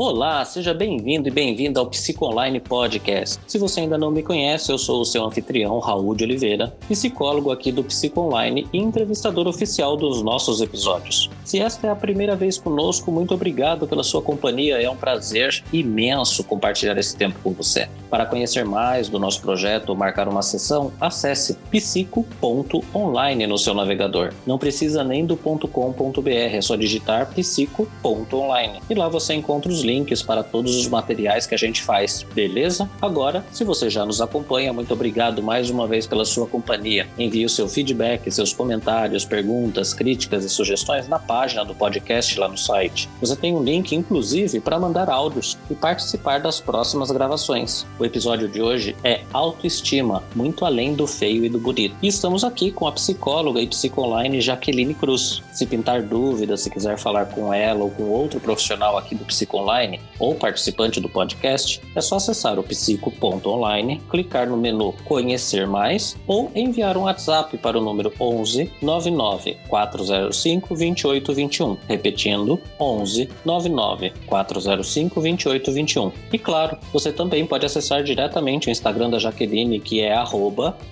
[0.00, 3.40] Olá, seja bem-vindo e bem-vinda ao Psico Online Podcast.
[3.48, 7.50] Se você ainda não me conhece, eu sou o seu anfitrião, Raul de Oliveira, psicólogo
[7.50, 11.28] aqui do Psico Online e entrevistador oficial dos nossos episódios.
[11.44, 14.80] Se esta é a primeira vez conosco, muito obrigado pela sua companhia.
[14.80, 17.88] É um prazer imenso compartilhar esse tempo com você.
[18.08, 24.32] Para conhecer mais do nosso projeto ou marcar uma sessão, acesse psico.online no seu navegador.
[24.46, 28.80] Não precisa nem do .com.br, é só digitar psico.online.
[28.88, 32.90] E lá você encontra os links para todos os materiais que a gente faz, beleza?
[33.00, 37.08] Agora, se você já nos acompanha, muito obrigado mais uma vez pela sua companhia.
[37.18, 42.48] Envie o seu feedback, seus comentários, perguntas, críticas e sugestões na página do podcast lá
[42.48, 43.08] no site.
[43.20, 47.86] Você tem um link, inclusive, para mandar áudios e participar das próximas gravações.
[47.98, 51.96] O episódio de hoje é Autoestima, muito além do feio e do bonito.
[52.02, 55.42] E estamos aqui com a psicóloga e psicoline Jaqueline Cruz.
[55.52, 59.77] Se pintar dúvidas, se quiser falar com ela ou com outro profissional aqui do Psicoline,
[59.78, 66.16] online ou participante do podcast, é só acessar o psico.online, clicar no menu Conhecer Mais
[66.26, 71.76] ou enviar um WhatsApp para o número 11 99 405 2821.
[71.88, 76.12] Repetindo, 11 99 405 2821.
[76.32, 80.18] E claro, você também pode acessar diretamente o Instagram da Jaqueline, que é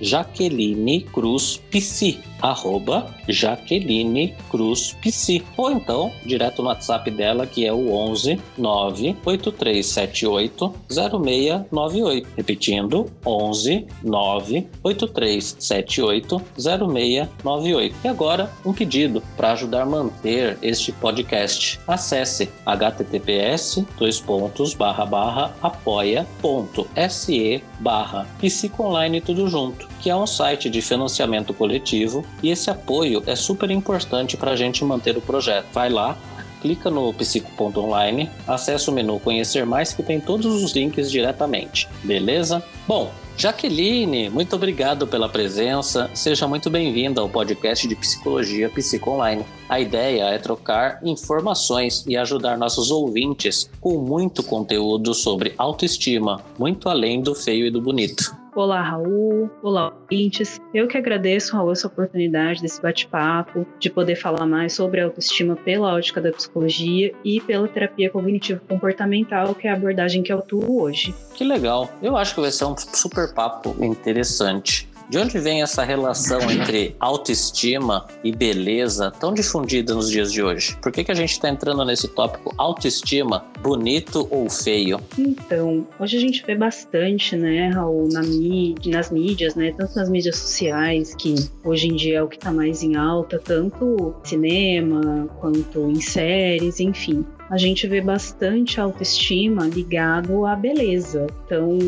[0.01, 5.45] Jaqueline Cruz Psi arroba Jaqueline Cruz Psi.
[5.57, 12.29] Ou então, direto no WhatsApp dela, que é o 11 98378 0698.
[12.37, 17.97] Repetindo, 11 98378 0698.
[18.05, 21.79] E agora, um pedido para ajudar a manter este podcast.
[21.87, 30.69] Acesse https dois pontos barra barra apoia.se barra psicoonline tudo junto, que é um site
[30.69, 35.67] de financiamento coletivo e esse apoio é super importante para a gente manter o projeto.
[35.73, 36.17] Vai lá,
[36.61, 42.63] clica no psico.online, acessa o menu Conhecer Mais que tem todos os links diretamente, beleza?
[42.87, 46.11] Bom, Jaqueline, muito obrigado pela presença.
[46.15, 49.45] Seja muito bem-vinda ao podcast de Psicologia Psico Online.
[49.69, 56.89] A ideia é trocar informações e ajudar nossos ouvintes com muito conteúdo sobre autoestima, muito
[56.89, 58.46] além do feio e do bonito.
[58.57, 59.51] Olá, Raul.
[59.63, 60.59] Olá, ouvintes.
[60.73, 65.93] Eu que agradeço, Raul, essa oportunidade desse bate-papo, de poder falar mais sobre autoestima pela
[65.93, 71.15] ótica da psicologia e pela terapia cognitivo-comportamental, que é a abordagem que eu atuo hoje.
[71.35, 71.91] Que legal.
[72.01, 74.89] Eu acho que vai ser um super papo interessante.
[75.09, 80.77] De onde vem essa relação entre autoestima e beleza tão difundida nos dias de hoje?
[80.83, 85.01] Por que, que a gente está entrando nesse tópico autoestima, bonito ou feio?
[85.17, 90.11] Então, hoje a gente vê bastante, né, Raul, na mídia, nas mídias, né, tanto nas
[90.11, 91.35] mídias sociais, que
[91.65, 96.81] hoje em dia é o que está mais em alta, tanto cinema quanto em séries,
[96.81, 101.27] enfim a gente vê bastante autoestima ligado à beleza.
[101.45, 101.79] Então,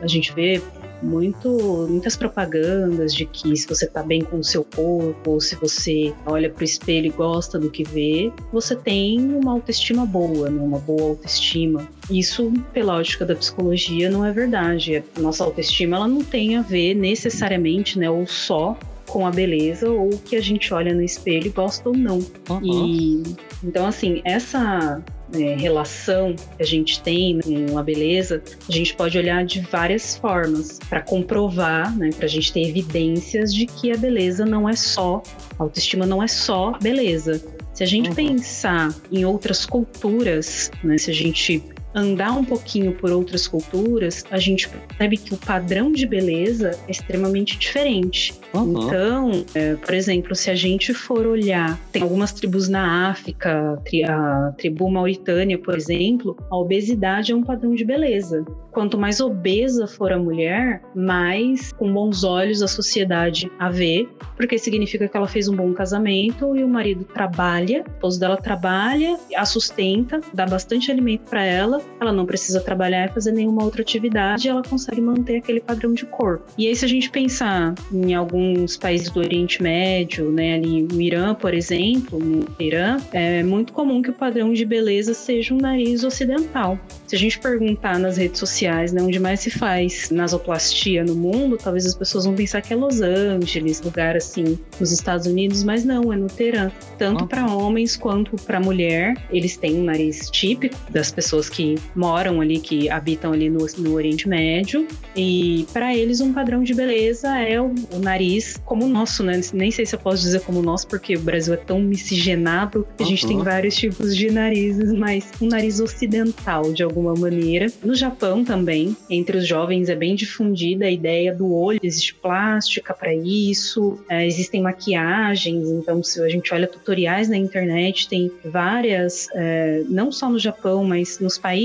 [0.00, 0.60] a gente vê
[1.02, 5.54] muito, muitas propagandas de que se você está bem com o seu corpo, ou se
[5.56, 10.50] você olha para o espelho e gosta do que vê, você tem uma autoestima boa,
[10.50, 10.60] né?
[10.60, 11.88] uma boa autoestima.
[12.10, 15.02] Isso, pela ótica da psicologia, não é verdade.
[15.16, 19.88] A nossa autoestima ela não tem a ver necessariamente, né, ou só com a beleza
[19.88, 22.18] ou o que a gente olha no espelho e gosta ou não.
[22.50, 22.60] Uhum.
[22.62, 23.22] E
[23.62, 29.18] então assim, essa é, relação que a gente tem com a beleza, a gente pode
[29.18, 33.96] olhar de várias formas para comprovar, né, para a gente ter evidências de que a
[33.96, 35.22] beleza não é só,
[35.58, 37.42] a autoestima não é só beleza.
[37.74, 38.14] Se a gente uhum.
[38.14, 41.62] pensar em outras culturas, né, se a gente
[41.96, 46.90] andar um pouquinho por outras culturas, a gente percebe que o padrão de beleza é
[46.90, 48.34] extremamente diferente.
[48.52, 48.72] Uhum.
[48.72, 54.52] Então, é, por exemplo, se a gente for olhar, tem algumas tribos na África, a
[54.58, 58.44] tribo mauritânia, por exemplo, a obesidade é um padrão de beleza.
[58.72, 64.06] Quanto mais obesa for a mulher, mais com bons olhos a sociedade a vê,
[64.36, 68.36] porque significa que ela fez um bom casamento e o marido trabalha, o esposo dela
[68.36, 73.64] trabalha, a sustenta, dá bastante alimento para ela, ela não precisa trabalhar e fazer nenhuma
[73.64, 76.44] outra atividade, ela consegue manter aquele padrão de corpo.
[76.56, 81.00] E aí, se a gente pensar em alguns países do Oriente Médio, né, ali no
[81.00, 85.58] Irã, por exemplo, no Irã, é muito comum que o padrão de beleza seja um
[85.58, 86.78] nariz ocidental.
[87.06, 91.56] Se a gente perguntar nas redes sociais, né, onde mais se faz nasoplastia no mundo,
[91.56, 95.84] talvez as pessoas vão pensar que é Los Angeles, lugar assim, nos Estados Unidos, mas
[95.84, 96.70] não, é no Teherã.
[96.98, 101.98] Tanto para homens quanto para mulher, eles têm um nariz típico das pessoas que que
[101.98, 104.86] moram ali, que habitam ali no, no Oriente Médio.
[105.14, 109.40] E para eles, um padrão de beleza é o, o, nariz como o nosso, né?
[109.52, 112.86] Nem sei se eu posso dizer como o nosso, porque o Brasil é tão miscigenado
[112.96, 113.28] que a gente uhum.
[113.28, 117.66] tem vários tipos de narizes, mas um nariz ocidental, de alguma maneira.
[117.82, 122.94] No Japão também, entre os jovens, é bem difundida a ideia do olho, existe plástica
[122.94, 129.28] para isso, é, existem maquiagens, então se a gente olha tutoriais na internet, tem várias,
[129.34, 131.55] é, não só no Japão, mas nos países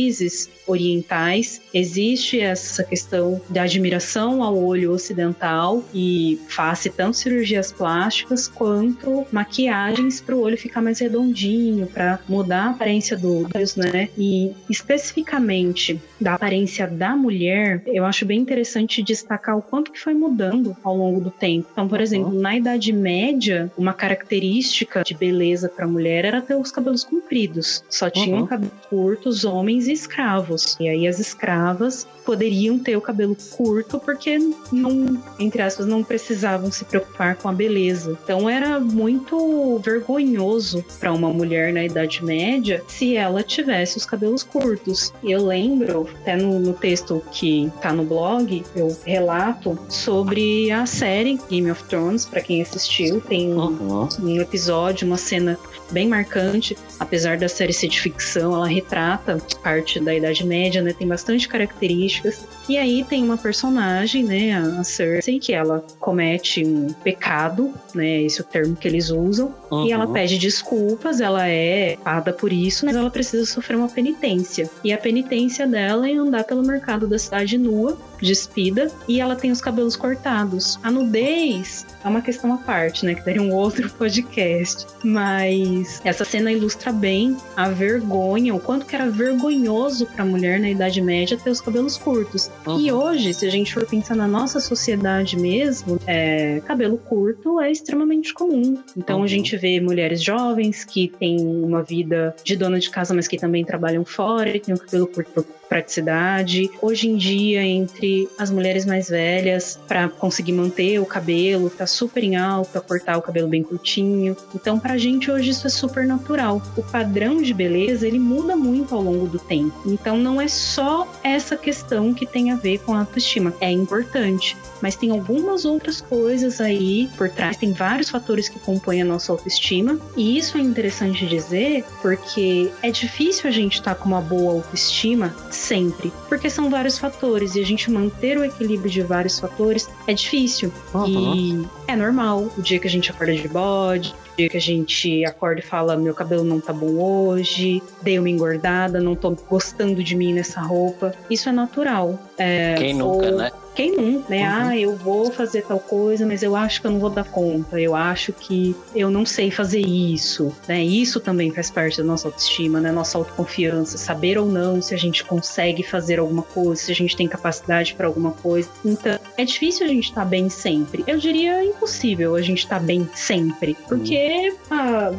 [0.68, 9.26] orientais, existe essa questão da admiração ao olho ocidental e face tanto cirurgias plásticas quanto
[9.32, 14.10] maquiagens para o olho ficar mais redondinho, para mudar a aparência do olhos, né?
[14.18, 20.14] E especificamente da aparência da mulher, eu acho bem interessante destacar o quanto que foi
[20.14, 21.68] mudando ao longo do tempo.
[21.72, 26.56] Então, por exemplo, na Idade Média, uma característica de beleza para a mulher era ter
[26.56, 27.84] os cabelos compridos.
[27.90, 28.48] Só tinham uhum.
[28.48, 30.78] cabelos curtos homens e escravos.
[30.80, 34.38] E aí as escravas poderiam ter o cabelo curto porque
[34.72, 38.18] não, entre aspas, não precisavam se preocupar com a beleza.
[38.24, 44.44] Então era muito vergonhoso para uma mulher na Idade Média se ela tivesse os cabelos
[44.44, 45.14] curtos.
[45.24, 50.86] E eu lembro, até no, no texto que tá no blog, eu relato sobre a
[50.86, 54.08] série Game of Thrones, para quem assistiu, tem uhum.
[54.22, 55.58] um episódio, uma cena
[55.92, 60.94] bem marcante, apesar da série ser de ficção, ela retrata parte da Idade Média, né?
[60.94, 62.46] Tem bastante características.
[62.70, 68.22] E aí tem uma personagem, né, a Cersei, que ela comete um pecado, né?
[68.22, 69.54] Esse é o termo que eles usam.
[69.72, 69.88] Uhum.
[69.88, 70.14] E ela uhum.
[70.14, 74.70] pede desculpas, ela é culpada por isso, mas ela precisa sofrer uma penitência.
[74.84, 79.52] E a penitência dela é andar pelo mercado da cidade nua, despida, e ela tem
[79.52, 80.80] os cabelos cortados.
[80.84, 83.16] A nudez é uma questão à parte, né?
[83.16, 84.86] Que daria um outro podcast.
[85.04, 90.60] Mas essa cena ilustra bem a vergonha, o quanto que era vergonhoso para a mulher
[90.60, 92.50] na Idade Média ter os cabelos curtos.
[92.66, 92.80] Uhum.
[92.80, 97.72] E hoje, se a gente for pensar na nossa sociedade mesmo, é, cabelo curto é
[97.72, 98.78] extremamente comum.
[98.96, 99.24] Então uhum.
[99.24, 103.38] a gente vê mulheres jovens que têm uma vida de dona de casa, mas que
[103.38, 106.70] também trabalham fora e têm o cabelo curto praticidade.
[106.82, 112.22] Hoje em dia, entre as mulheres mais velhas, para conseguir manter o cabelo, tá super
[112.22, 114.36] em alta, cortar o cabelo bem curtinho.
[114.54, 116.62] Então, pra gente hoje isso é super natural.
[116.76, 119.82] O padrão de beleza, ele muda muito ao longo do tempo.
[119.86, 123.54] Então, não é só essa questão que tem a ver com a autoestima.
[123.62, 129.02] É importante, mas tem algumas outras coisas aí por trás, tem vários fatores que compõem
[129.02, 130.00] a nossa autoestima.
[130.16, 134.54] E isso é interessante dizer porque é difícil a gente estar tá com uma boa
[134.54, 139.90] autoestima sempre, porque são vários fatores e a gente manter o equilíbrio de vários fatores
[140.08, 140.72] é difícil.
[140.94, 141.36] Uhum.
[141.36, 144.62] E é normal o dia que a gente acorda de bode, o dia que a
[144.62, 149.32] gente acorda e fala: meu cabelo não tá bom hoje, dei uma engordada, não tô
[149.50, 151.14] gostando de mim nessa roupa.
[151.30, 152.20] Isso é natural.
[152.38, 153.38] É, Quem nunca, ou...
[153.38, 153.52] né?
[153.82, 154.42] Quem não, né?
[154.42, 154.68] Uhum.
[154.68, 157.80] Ah, eu vou fazer tal coisa, mas eu acho que eu não vou dar conta,
[157.80, 160.84] eu acho que eu não sei fazer isso, né?
[160.84, 162.92] Isso também faz parte da nossa autoestima, né?
[162.92, 167.16] Nossa autoconfiança, saber ou não se a gente consegue fazer alguma coisa, se a gente
[167.16, 168.70] tem capacidade para alguma coisa.
[168.86, 171.04] Então, é difícil a gente estar tá bem sempre.
[171.08, 174.78] Eu diria impossível a gente estar tá bem sempre, porque uhum.
[174.78, 175.12] ah,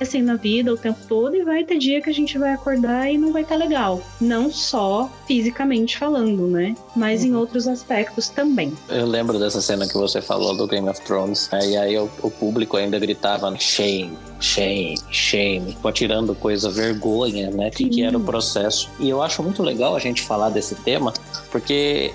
[0.00, 3.10] assim na vida o tempo todo e vai ter dia que a gente vai acordar
[3.10, 4.02] e não vai estar tá legal.
[4.20, 6.74] Não só fisicamente falando, né?
[6.94, 7.28] Mas uhum.
[7.28, 8.76] em outros aspectos aspectos também.
[8.88, 11.66] Eu lembro dessa cena que você falou do Game of Thrones, né?
[11.66, 17.70] e aí o, o público ainda gritava shame, shame, shame, tipo, tirando coisa, vergonha, né?
[17.70, 18.90] Que, que era o processo.
[18.98, 21.12] E eu acho muito legal a gente falar desse tema,
[21.50, 22.12] porque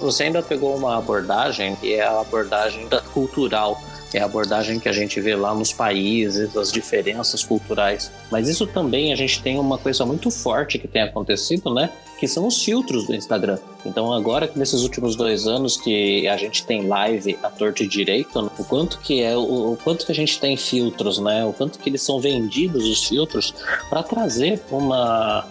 [0.00, 3.80] você ainda pegou uma abordagem que é a abordagem cultural
[4.12, 8.10] é a abordagem que a gente vê lá nos países, as diferenças culturais.
[8.30, 11.90] Mas isso também a gente tem uma coisa muito forte que tem acontecido, né?
[12.18, 13.58] Que são os filtros do Instagram.
[13.84, 18.42] Então agora nesses últimos dois anos que a gente tem live a torto e direito,
[18.42, 18.50] né?
[18.58, 21.44] o quanto que é o, o, quanto que a gente tem filtros, né?
[21.44, 23.54] O quanto que eles são vendidos os filtros
[23.88, 25.46] para trazer uma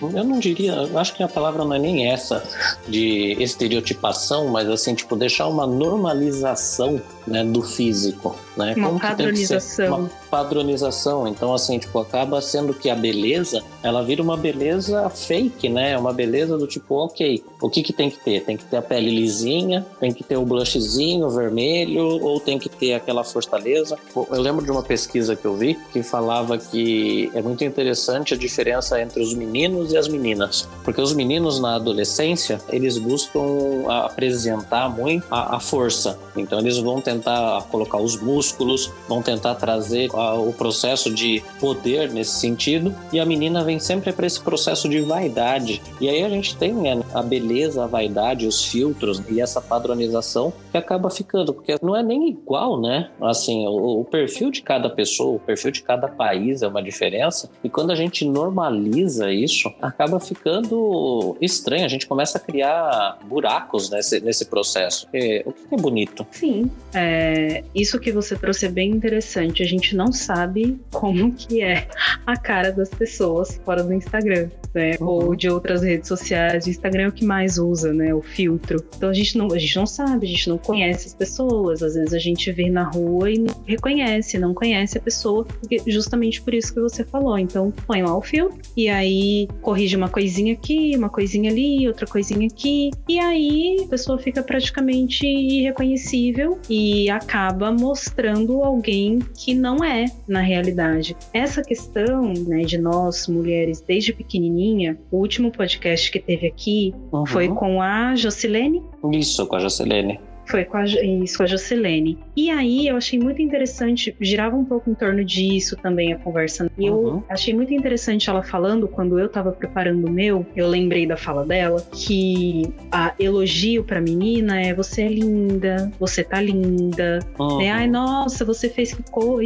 [0.00, 2.42] eu não diria, eu acho que a palavra não é nem essa
[2.88, 8.36] de estereotipação, mas assim, tipo, deixar uma normalização né, do físico.
[8.56, 8.74] Né?
[8.76, 9.98] Uma Como padronização.
[9.98, 11.28] Uma padronização.
[11.28, 15.96] Então, assim, tipo, acaba sendo que a beleza, ela vira uma beleza fake, né?
[15.96, 18.40] Uma beleza do tipo, ok, o que que tem que ter?
[18.40, 22.68] Tem que ter a pele lisinha, tem que ter o blushzinho vermelho, ou tem que
[22.68, 23.96] ter aquela fortaleza.
[24.16, 28.36] Eu lembro de uma pesquisa que eu vi que falava que é muito interessante a
[28.36, 30.68] diferença entre os meninos e as meninas.
[30.82, 36.18] Porque os meninos na adolescência, eles buscam apresentar muito a, a força.
[36.36, 42.38] Então, eles vão tentar colocar os músculos, vão tentar trazer o processo de poder nesse
[42.38, 45.82] sentido, e a menina vem sempre para esse processo de vaidade.
[46.00, 50.52] E aí a gente tem né, a beleza, a vaidade, os filtros e essa padronização
[50.70, 53.10] que acaba ficando, porque não é nem igual, né?
[53.20, 57.50] Assim, o, o perfil de cada pessoa, o perfil de cada país é uma diferença,
[57.62, 63.90] e quando a gente normaliza isso, acaba ficando estranho, a gente começa a criar buracos
[63.90, 65.08] nesse, nesse processo.
[65.12, 66.26] E, o que é bonito?
[66.30, 69.62] Sim, é, isso que você trouxe é bem interessante.
[69.62, 71.88] A gente não sabe como que é
[72.26, 74.96] a cara das pessoas fora do Instagram, né?
[75.00, 75.06] Uhum.
[75.06, 76.66] Ou de outras redes sociais.
[76.66, 78.14] O Instagram é o que mais usa, né?
[78.14, 78.82] O filtro.
[78.96, 81.82] Então a gente não, a gente não sabe, a gente não conhece as pessoas.
[81.82, 85.46] Às vezes a gente vê na rua e não reconhece, não conhece a pessoa,
[85.86, 87.38] justamente por isso que você falou.
[87.38, 92.06] Então põe lá o filtro e aí corrige uma coisinha aqui, uma coisinha ali, outra
[92.06, 92.90] coisinha aqui.
[93.08, 100.40] E aí a pessoa fica praticamente irreconhecível e acaba mostrando alguém que não é na
[100.40, 101.16] realidade.
[101.32, 107.26] Essa questão né, de nós, mulheres, desde pequenininha, o último podcast que teve aqui uhum.
[107.26, 108.82] foi com a Jocilene.
[109.12, 110.18] Isso, com a Jocilene.
[110.46, 112.18] Foi com a, isso, com a Jocilene.
[112.36, 116.70] E aí eu achei muito interessante, girava um pouco em torno disso também a conversa.
[116.78, 117.22] E eu uhum.
[117.28, 121.44] achei muito interessante ela falando, quando eu tava preparando o meu, eu lembrei da fala
[121.44, 127.58] dela, que a elogio pra menina é você é linda, você tá linda, uhum.
[127.58, 127.70] né?
[127.70, 128.96] Ai, nossa, você fez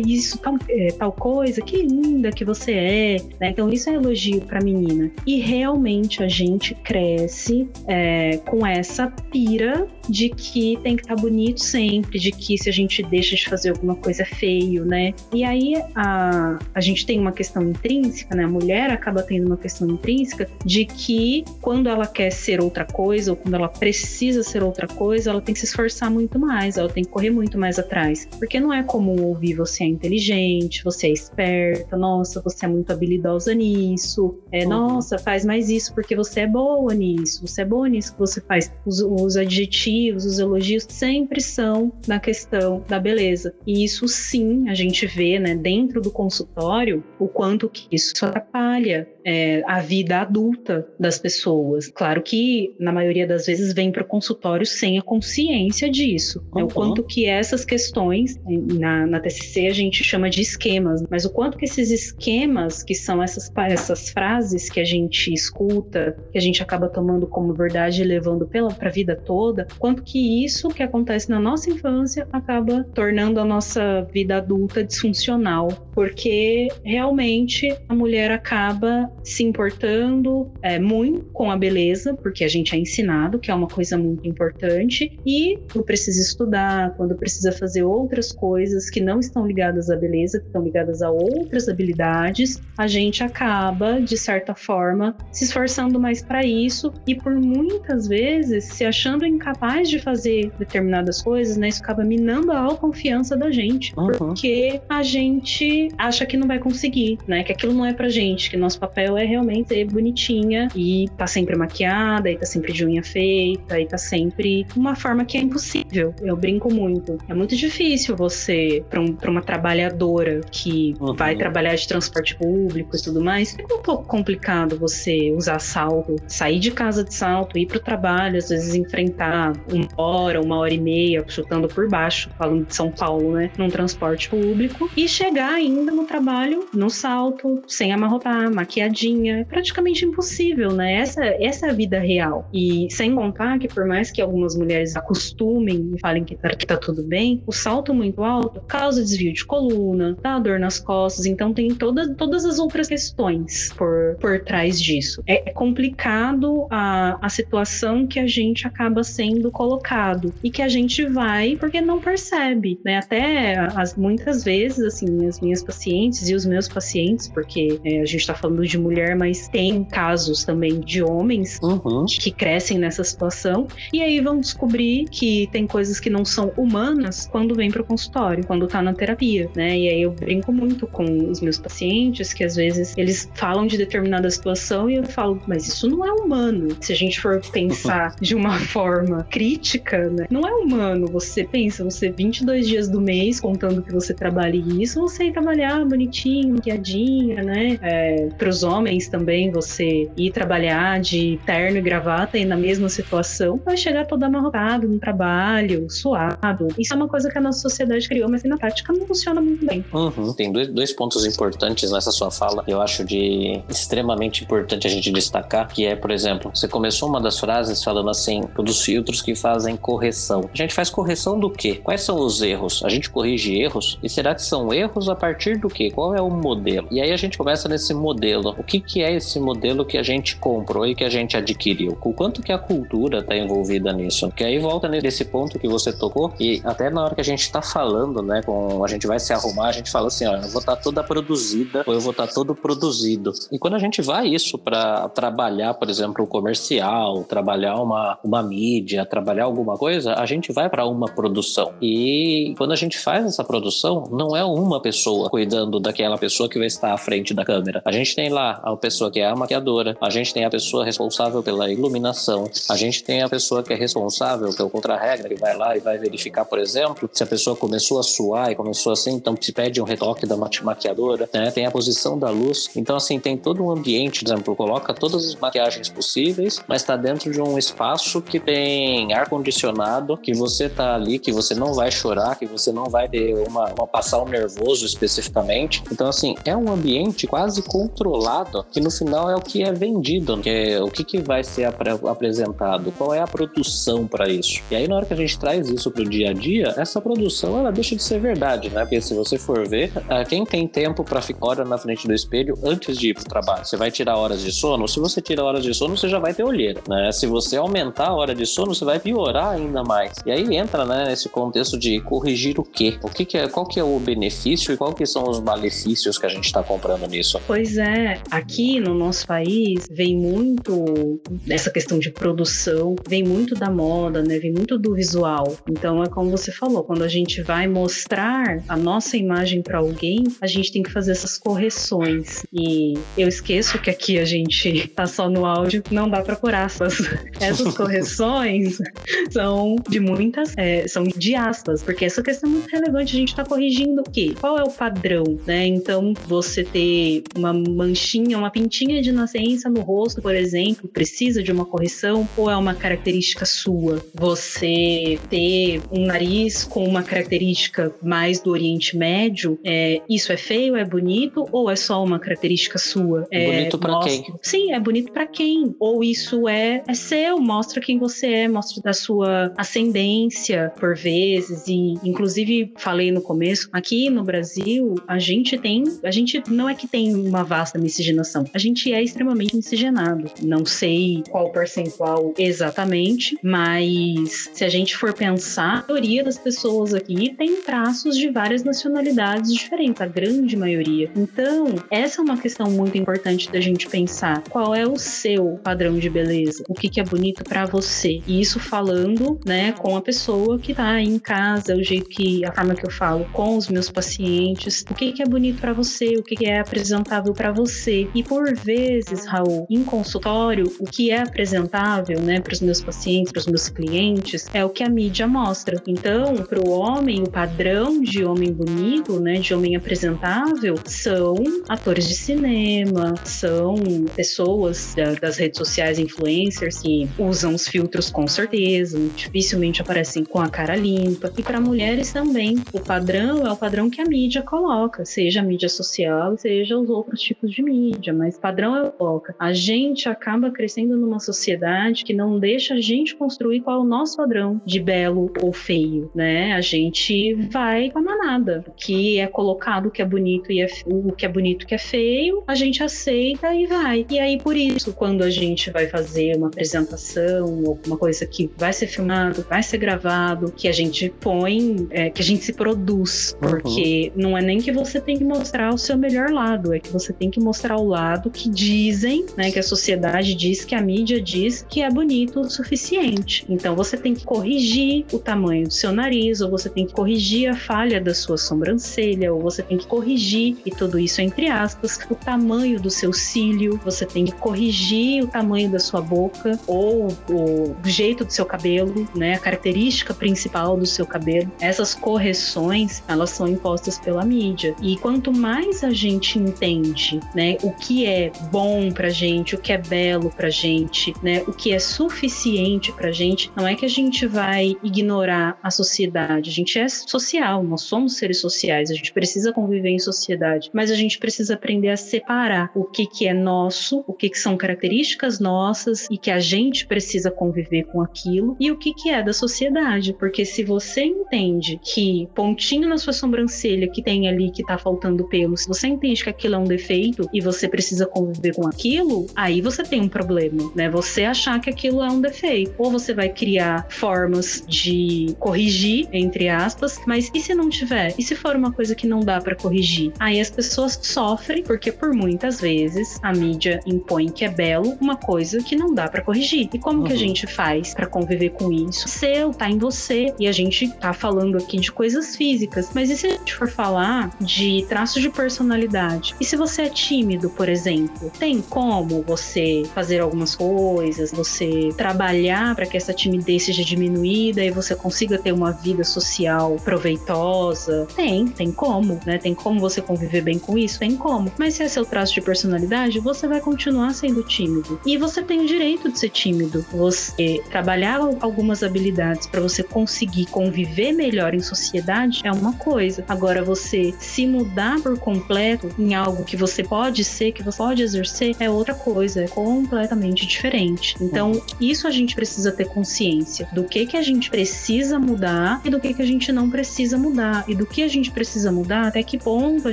[0.07, 3.51] isso, tal, é, tal coisa, que linda que você é, né?
[3.51, 5.11] Então isso é elogio pra menina.
[5.27, 11.21] E realmente a gente cresce é, com essa pira de que tem que estar tá
[11.21, 15.13] bonito sempre, de que se a gente deixa de fazer alguma coisa é feio, né?
[15.35, 18.45] E aí a, a gente tem uma questão intrínseca, né?
[18.45, 23.33] A mulher acaba tendo uma questão intrínseca de que quando ela quer ser outra coisa
[23.33, 26.89] ou quando ela precisa ser outra coisa, ela tem que se esforçar muito mais, ela
[26.89, 28.27] tem que correr muito mais atrás.
[28.39, 32.91] Porque não é comum ouvir você é inteligente, você é esperta, nossa, você é muito
[32.91, 34.71] habilidosa nisso, é, uhum.
[34.71, 38.41] nossa, faz mais isso porque você é boa nisso, você é boa nisso que você
[38.41, 38.73] faz.
[38.87, 43.55] Os, os adjetivos, os elogios sempre são na questão da beleza.
[43.67, 49.09] E isso sim, a gente vê, né, dentro do consultório, o quanto que isso atrapalha
[49.29, 51.89] é, a vida adulta das pessoas.
[51.89, 56.43] Claro que, na maioria das vezes, vem para o consultório sem a consciência disso.
[56.51, 56.61] Uhum.
[56.61, 56.65] Né?
[56.65, 61.31] O quanto que essas questões, na, na TCC a gente chama de esquemas, mas o
[61.31, 66.41] quanto que esses esquemas, que são essas, essas frases que a gente escuta, que a
[66.41, 70.83] gente acaba tomando como verdade e levando para a vida toda, quanto que isso que
[70.83, 78.31] acontece na nossa infância acaba tornando a nossa vida adulta disfuncional, porque realmente a mulher
[78.31, 83.55] acaba se importando é, muito com a beleza, porque a gente é ensinado que é
[83.55, 89.21] uma coisa muito importante, e quando precisa estudar, quando precisa fazer outras coisas que não
[89.21, 94.55] estão ligadas à beleza, que estão ligadas a outras habilidades, a gente acaba, de certa
[94.55, 100.51] forma, se esforçando mais para isso e por muitas vezes se achando incapaz de fazer
[100.59, 101.69] determinadas coisas, né?
[101.69, 104.13] Isso acaba minando a autoconfiança da gente, uhum.
[104.13, 107.43] porque a gente acha que não vai conseguir, né?
[107.43, 111.27] Que aquilo não é pra gente, que nosso papel é realmente ser bonitinha e tá
[111.27, 115.41] sempre maquiada, e tá sempre de unha feita, e tá sempre uma forma que é
[115.41, 116.15] impossível.
[116.21, 117.19] Eu brinco muito.
[117.29, 121.15] É muito difícil você, pra, um, pra uma trabalhadora que uhum.
[121.15, 126.17] vai trabalhar de transporte público e tudo mais, é um pouco complicado você usar salto,
[126.27, 130.75] sair de casa de salto, ir pro trabalho, às vezes enfrentar uma hora, uma hora
[130.75, 133.51] e meia, chutando por baixo, falando de São Paulo, né?
[133.59, 138.51] Num transporte público, e chegar ainda no trabalho no salto, sem amarrotar,
[138.89, 139.41] maquiadinha.
[139.41, 140.95] É praticamente impossível, né?
[140.95, 142.49] Essa, essa é a vida real.
[142.53, 146.67] E sem contar que, por mais que algumas mulheres acostumem e falem que tá, que
[146.67, 151.27] tá tudo bem, o salto muito alto causa desvio de coluna, dá dor nas costas,
[151.27, 155.23] então tem toda, todas as outras questões por, por trás disso.
[155.27, 160.69] É, é complicado a, a situação que a gente acaba sendo colocado e que a
[160.69, 162.99] gente vai porque não percebe, né?
[162.99, 168.05] Até as, muitas vezes, assim, as minhas pacientes e os meus pacientes, porque é, a
[168.05, 172.05] gente tá falando de mulher, mas tem casos também de homens uhum.
[172.07, 177.29] que crescem nessa situação e aí vão descobrir que tem coisas que não são humanas
[177.31, 179.79] quando vem pro consultório, quando tá na terapia, né?
[179.79, 183.77] E aí eu brinco muito com os meus pacientes que às vezes eles falam de
[183.77, 186.77] determinada situação e eu falo, mas isso não é humano.
[186.81, 190.27] Se a gente for pensar de uma forma crítica, né?
[190.31, 191.07] Não é humano.
[191.09, 195.85] Você pensa, você 22 dias do mês contando que você trabalha isso, você ir trabalhar
[195.85, 197.79] bonitinho, guiadinha, né?
[197.83, 202.89] É, Para os homens também, você ir trabalhar de terno e gravata e na mesma
[202.89, 206.69] situação, vai chegar todo amarrotado no trabalho, suado.
[206.79, 209.65] Isso é uma coisa que a nossa sociedade criou, mas na prática não funciona muito
[209.65, 209.85] bem.
[209.93, 210.33] Uhum.
[210.33, 215.11] Tem dois, dois pontos importantes nessa sua fala, eu acho de extremamente importante a gente
[215.11, 219.35] destacar, que é, por exemplo, você começou uma das frases falando assim, dos filtros que
[219.35, 220.49] fazem correção.
[220.53, 221.81] A gente faz correção do quê?
[221.83, 222.83] Quais são os erros?
[222.85, 223.99] A gente corrige erros?
[224.03, 225.91] E será que são erros a partir do quê?
[225.91, 226.89] Qual é o modelo?
[226.91, 228.57] E aí a gente começa nesse modelo.
[228.59, 231.97] O que, que é esse modelo que a gente comprou e que a gente adquiriu?
[232.03, 234.31] O quanto que a cultura está envolvida nisso?
[234.33, 237.41] Que aí volta nesse ponto que você tocou e até na hora que a gente
[237.41, 240.49] está falando, né, com a gente vai se arrumar, a gente fala assim, ó, eu
[240.49, 243.33] vou estar tá toda produzida ou eu vou estar tá todo produzido.
[243.53, 248.43] E quando a gente vai isso para trabalhar, por exemplo, o comercial, trabalhar uma, uma
[248.43, 251.73] mídia, trabalhar alguma coisa, a gente vai para uma produção.
[251.81, 256.59] E quando a gente faz essa produção, não é uma pessoa cuidando daquela pessoa que
[256.59, 257.83] vai estar à frente da câmera.
[257.85, 260.85] A gente tem lá a pessoa que é a maquiadora, a gente tem a pessoa
[260.85, 265.57] responsável pela iluminação, a gente tem a pessoa que é responsável pelo contra-regra, que vai
[265.57, 269.13] lá e vai verificar, por exemplo, se a pessoa começou a suar e começou assim,
[269.13, 271.51] então se pede um retoque da maquiadora, né?
[271.51, 272.69] Tem a posição da luz.
[272.77, 276.97] Então, assim, tem todo um ambiente, por exemplo, coloca todas as maquiagens possíveis, mas está
[276.97, 281.91] dentro de um espaço que tem ar-condicionado, que você tá ali, que você não vai
[281.91, 285.83] chorar, que você não vai ter uma, uma passar um nervoso especificamente.
[285.91, 288.38] Então, assim, é um ambiente quase controlado,
[288.71, 291.65] que no final é o que é vendido, que é o que, que vai ser
[291.65, 294.61] apre apresentado, qual é a produção para isso.
[294.71, 297.01] E aí, na hora que a gente traz isso para o dia a dia, essa
[297.01, 298.83] produção ela deixa de ser verdade, né?
[298.83, 302.15] Porque se você for ver, ah, quem tem tempo para ficar hora na frente do
[302.15, 304.87] espelho antes de ir para o trabalho, você vai tirar horas de sono?
[304.89, 307.11] Se você tira horas de sono, você já vai ter olheira, né?
[307.13, 310.15] Se você aumentar a hora de sono, você vai piorar ainda mais.
[310.27, 312.99] E aí entra, né, nesse contexto de corrigir o quê?
[313.03, 316.19] O que, que é, qual que é o benefício e qual que são os malefícios
[316.19, 317.41] que a gente está comprando nisso?
[317.47, 323.71] Pois é, aqui no nosso país vem muito essa questão de produção, vem muito da
[323.71, 324.39] moda, né?
[324.39, 325.57] Vem muito do visual.
[325.69, 330.25] Então é como você falou, quando a gente vai mostrar a nossa imagem para alguém,
[330.41, 332.45] a gente tem que fazer essas correções.
[332.53, 336.55] E eu esqueço que aqui a gente tá só no áudio, não dá para pôr
[336.55, 336.99] aspas.
[337.41, 338.79] Essas correções
[339.31, 343.17] são de muitas, é, são de aspas, porque essa questão é muito relevante.
[343.17, 344.35] A gente tá corrigindo o quê?
[344.41, 345.67] Qual é o padrão, né?
[345.67, 351.53] Então, você ter uma manchinha, uma pintinha de nascença no rosto, por exemplo, precisa de
[351.53, 354.05] uma correção ou é uma característica sua?
[354.15, 360.77] Você ter um nariz com uma característica mais do Oriente Médio, é, isso é feio,
[360.77, 363.27] é bonito ou é só uma característica sua?
[363.31, 364.25] É, bonito para quem?
[364.43, 365.75] Sim, é bonito para quem?
[365.79, 371.67] Ou isso é, é seu, mostra quem você é, mostra da sua ascendência por vezes
[371.67, 376.75] e inclusive falei no começo, aqui no Brasil a gente tem, a gente não é
[376.75, 380.31] que tem uma vasta miscigenação, a gente é extremamente miscigenado.
[380.43, 386.95] Não sei qual percentual exatamente, mas se a gente for pensar, a maioria das pessoas
[386.95, 391.11] aqui tem traços de várias nacionalidades diferentes, a grande maioria.
[391.17, 394.43] Então, essa é uma questão muito importante da gente pensar.
[394.49, 396.65] Qual é o seu padrão de beleza?
[396.69, 398.21] O que, que é bonito para você?
[398.27, 402.45] E isso falando, né, com a pessoa que tá aí em casa, o jeito que,
[402.45, 405.73] a forma que eu falo com os meus pacientes, o que, que é bonito para
[405.73, 407.88] você, o que, que é apresentável para você.
[407.91, 413.33] E por vezes, Raul, em consultório, o que é apresentável, né, para os meus pacientes,
[413.33, 415.83] para os meus clientes, é o que a mídia mostra.
[415.87, 421.35] Então, para o homem, o padrão de homem bonito, né, de homem apresentável, são
[421.69, 423.75] atores de cinema, são
[424.15, 430.41] pessoas da, das redes sociais, influencers que usam os filtros com certeza, dificilmente aparecem com
[430.41, 431.33] a cara limpa.
[431.37, 435.43] E para mulheres também, o padrão é o padrão que a mídia coloca, seja a
[435.43, 437.78] mídia social, seja os outros tipos de mídia,
[438.15, 439.35] mas padrão é coloca.
[439.39, 443.87] A gente acaba crescendo numa sociedade que não deixa a gente construir qual é o
[443.87, 446.53] nosso padrão de belo ou feio, né?
[446.53, 448.65] A gente vai com a manada.
[448.67, 451.75] O que é colocado, o que é bonito e é, o que é bonito que
[451.75, 454.07] é feio, a gente aceita e vai.
[454.11, 458.73] E aí, por isso, quando a gente vai fazer uma apresentação, alguma coisa que vai
[458.73, 463.37] ser filmado, vai ser gravado, que a gente põe, é, que a gente se produz.
[463.43, 463.51] Uhum.
[463.51, 464.23] Porque uhum.
[464.23, 467.13] não é nem que você tem que mostrar o seu melhor lado, é que você
[467.13, 471.21] tem que mostrar o lado que dizem, né, que a sociedade diz, que a mídia
[471.21, 473.45] diz que é bonito o suficiente.
[473.49, 477.51] Então você tem que corrigir o tamanho do seu nariz, ou você tem que corrigir
[477.51, 481.99] a falha da sua sobrancelha, ou você tem que corrigir, e tudo isso entre aspas,
[482.11, 487.09] o tamanho do seu cílio, você tem que corrigir o tamanho da sua boca, ou
[487.29, 491.51] o jeito do seu cabelo, né, a característica principal do seu cabelo.
[491.61, 494.75] Essas correções, elas são impostas pela mídia.
[494.81, 499.73] E quanto mais a gente entende, né, o que é bom pra gente, o que
[499.73, 503.89] é belo pra gente, né, o que é suficiente pra gente, não é que a
[503.89, 506.51] gente vai ignorar a sociedade.
[506.51, 510.91] A gente é social, nós somos seres sociais, a gente precisa conviver em sociedade, mas
[510.91, 514.57] a gente precisa aprender a separar o que que é nosso, o que que são
[514.57, 519.23] características nossas e que a gente precisa conviver com aquilo e o que que é
[519.23, 524.65] da sociedade, porque se você entende que pontinho na sua sobrancelha que tem ali que
[524.65, 528.55] tá faltando pelo, se você entende que aquilo é um defeito e você precisa conviver
[528.55, 530.89] com aquilo, aí você tem um problema, né?
[530.91, 532.75] Você achar que aquilo é um defeito.
[532.79, 538.15] Ou você vai criar formas de corrigir, entre aspas, mas e se não tiver?
[538.19, 540.13] E se for uma coisa que não dá para corrigir?
[540.19, 545.17] Aí as pessoas sofrem porque por muitas vezes a mídia impõe que é belo uma
[545.17, 546.69] coisa que não dá para corrigir.
[546.73, 547.05] E como uhum.
[547.05, 547.21] que a uhum.
[547.21, 549.09] gente faz para conviver com isso?
[549.09, 550.35] Seu, tá em você.
[550.39, 553.69] E a gente tá falando aqui de coisas físicas, mas e se a gente for
[553.69, 556.35] falar de traços de personalidade?
[556.41, 562.75] E se você é tímido, por exemplo, tem como você fazer algumas coisas, você trabalhar
[562.75, 568.07] para que essa timidez seja diminuída e você consiga ter uma vida social proveitosa?
[568.17, 569.39] Tem, tem como, né?
[569.39, 570.99] Tem como você conviver bem com isso?
[570.99, 571.53] Tem como.
[571.59, 575.01] Mas se é seu traço de personalidade, você vai continuar sendo tímido.
[575.05, 576.85] E você tem o direito de ser tímido.
[576.93, 583.25] Você trabalhar algumas habilidades para você conseguir conviver melhor em sociedade é uma coisa.
[583.29, 588.03] Agora, você se mudar por completo em algo que você pode ser, que você pode
[588.03, 591.15] exercer, é outra coisa, é completamente diferente.
[591.21, 595.91] Então, isso a gente precisa ter consciência do que que a gente precisa mudar e
[595.91, 599.09] do que que a gente não precisa mudar e do que a gente precisa mudar,
[599.09, 599.93] até que ponto a